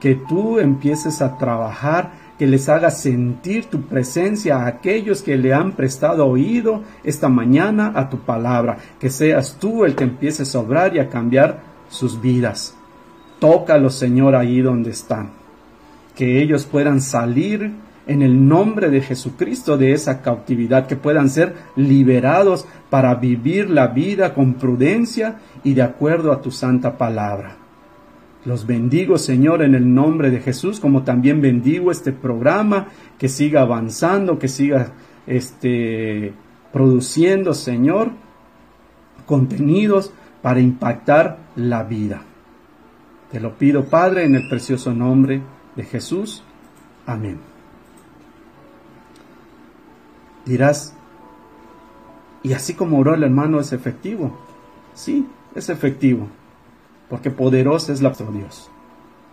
que 0.00 0.14
tú 0.14 0.58
empieces 0.58 1.20
a 1.20 1.36
trabajar, 1.36 2.12
que 2.38 2.46
les 2.46 2.68
hagas 2.68 3.00
sentir 3.00 3.66
tu 3.66 3.82
presencia 3.82 4.58
a 4.58 4.66
aquellos 4.66 5.22
que 5.22 5.36
le 5.36 5.54
han 5.54 5.72
prestado 5.72 6.26
oído 6.26 6.82
esta 7.02 7.28
mañana 7.28 7.92
a 7.94 8.10
tu 8.10 8.18
palabra, 8.18 8.78
que 9.00 9.10
seas 9.10 9.56
tú 9.58 9.84
el 9.84 9.94
que 9.94 10.04
empieces 10.04 10.54
a 10.54 10.60
obrar 10.60 10.94
y 10.94 10.98
a 10.98 11.08
cambiar 11.08 11.60
sus 11.88 12.20
vidas. 12.20 12.76
Tócalos, 13.38 13.94
Señor, 13.94 14.34
ahí 14.34 14.60
donde 14.60 14.90
están. 14.90 15.30
Que 16.14 16.42
ellos 16.42 16.66
puedan 16.66 17.00
salir 17.00 17.72
en 18.06 18.22
el 18.22 18.46
nombre 18.48 18.88
de 18.88 19.00
Jesucristo 19.00 19.76
de 19.76 19.92
esa 19.92 20.22
cautividad, 20.22 20.86
que 20.86 20.96
puedan 20.96 21.28
ser 21.28 21.54
liberados 21.74 22.66
para 22.88 23.14
vivir 23.16 23.68
la 23.68 23.88
vida 23.88 24.32
con 24.32 24.54
prudencia 24.54 25.40
y 25.64 25.74
de 25.74 25.82
acuerdo 25.82 26.32
a 26.32 26.40
tu 26.40 26.50
santa 26.50 26.96
palabra. 26.96 27.65
Los 28.46 28.64
bendigo, 28.64 29.18
Señor, 29.18 29.60
en 29.62 29.74
el 29.74 29.92
nombre 29.92 30.30
de 30.30 30.40
Jesús, 30.40 30.78
como 30.78 31.02
también 31.02 31.40
bendigo 31.40 31.90
este 31.90 32.12
programa, 32.12 32.86
que 33.18 33.28
siga 33.28 33.62
avanzando, 33.62 34.38
que 34.38 34.46
siga 34.46 34.92
este, 35.26 36.32
produciendo, 36.72 37.54
Señor, 37.54 38.12
contenidos 39.26 40.12
para 40.42 40.60
impactar 40.60 41.38
la 41.56 41.82
vida. 41.82 42.22
Te 43.32 43.40
lo 43.40 43.58
pido, 43.58 43.86
Padre, 43.86 44.24
en 44.24 44.36
el 44.36 44.48
precioso 44.48 44.94
nombre 44.94 45.42
de 45.74 45.82
Jesús. 45.82 46.44
Amén. 47.04 47.40
Dirás, 50.44 50.94
y 52.44 52.52
así 52.52 52.74
como 52.74 53.00
oró 53.00 53.14
el 53.14 53.24
hermano 53.24 53.58
es 53.58 53.72
efectivo. 53.72 54.38
Sí, 54.94 55.26
es 55.56 55.68
efectivo, 55.68 56.28
porque 57.08 57.30
poderoso 57.30 57.92
es 57.92 58.02
la 58.02 58.10
de 58.10 58.26
Dios. 58.32 58.70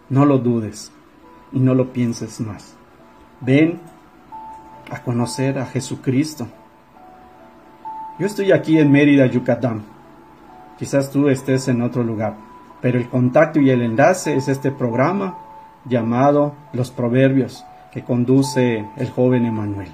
No 0.10 0.26
lo 0.26 0.38
dudes 0.38 0.92
y 1.52 1.60
no 1.60 1.74
lo 1.74 1.94
pienses 1.94 2.40
más. 2.40 2.76
Ven 3.42 3.80
a 4.92 5.02
conocer 5.02 5.58
a 5.60 5.66
Jesucristo. 5.66 6.48
Yo 8.20 8.26
estoy 8.26 8.52
aquí 8.52 8.78
en 8.78 8.92
Mérida, 8.92 9.26
Yucatán. 9.26 9.84
Quizás 10.78 11.12
tú 11.12 11.30
estés 11.30 11.68
en 11.68 11.82
otro 11.82 12.04
lugar 12.04 12.36
pero 12.84 13.00
el 13.00 13.08
contacto 13.08 13.62
y 13.62 13.70
el 13.70 13.82
enlace 13.82 14.36
es 14.36 14.50
este 14.50 14.70
programa 14.70 15.38
llamado 15.86 16.54
Los 16.74 16.92
Proverbios 16.92 17.64
que 17.94 18.04
conduce 18.04 18.86
el 18.98 19.10
joven 19.10 19.46
Emanuel. 19.46 19.88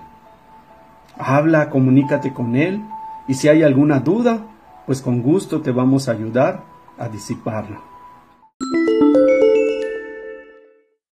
Habla, 1.15 1.69
comunícate 1.69 2.33
con 2.33 2.55
él 2.55 2.83
y 3.27 3.35
si 3.35 3.47
hay 3.47 3.61
alguna 3.61 3.99
duda, 3.99 4.39
pues 4.87 5.03
con 5.03 5.21
gusto 5.21 5.61
te 5.61 5.71
vamos 5.71 6.09
a 6.09 6.13
ayudar 6.13 6.63
a 6.99 7.07
disiparla. 7.07 7.88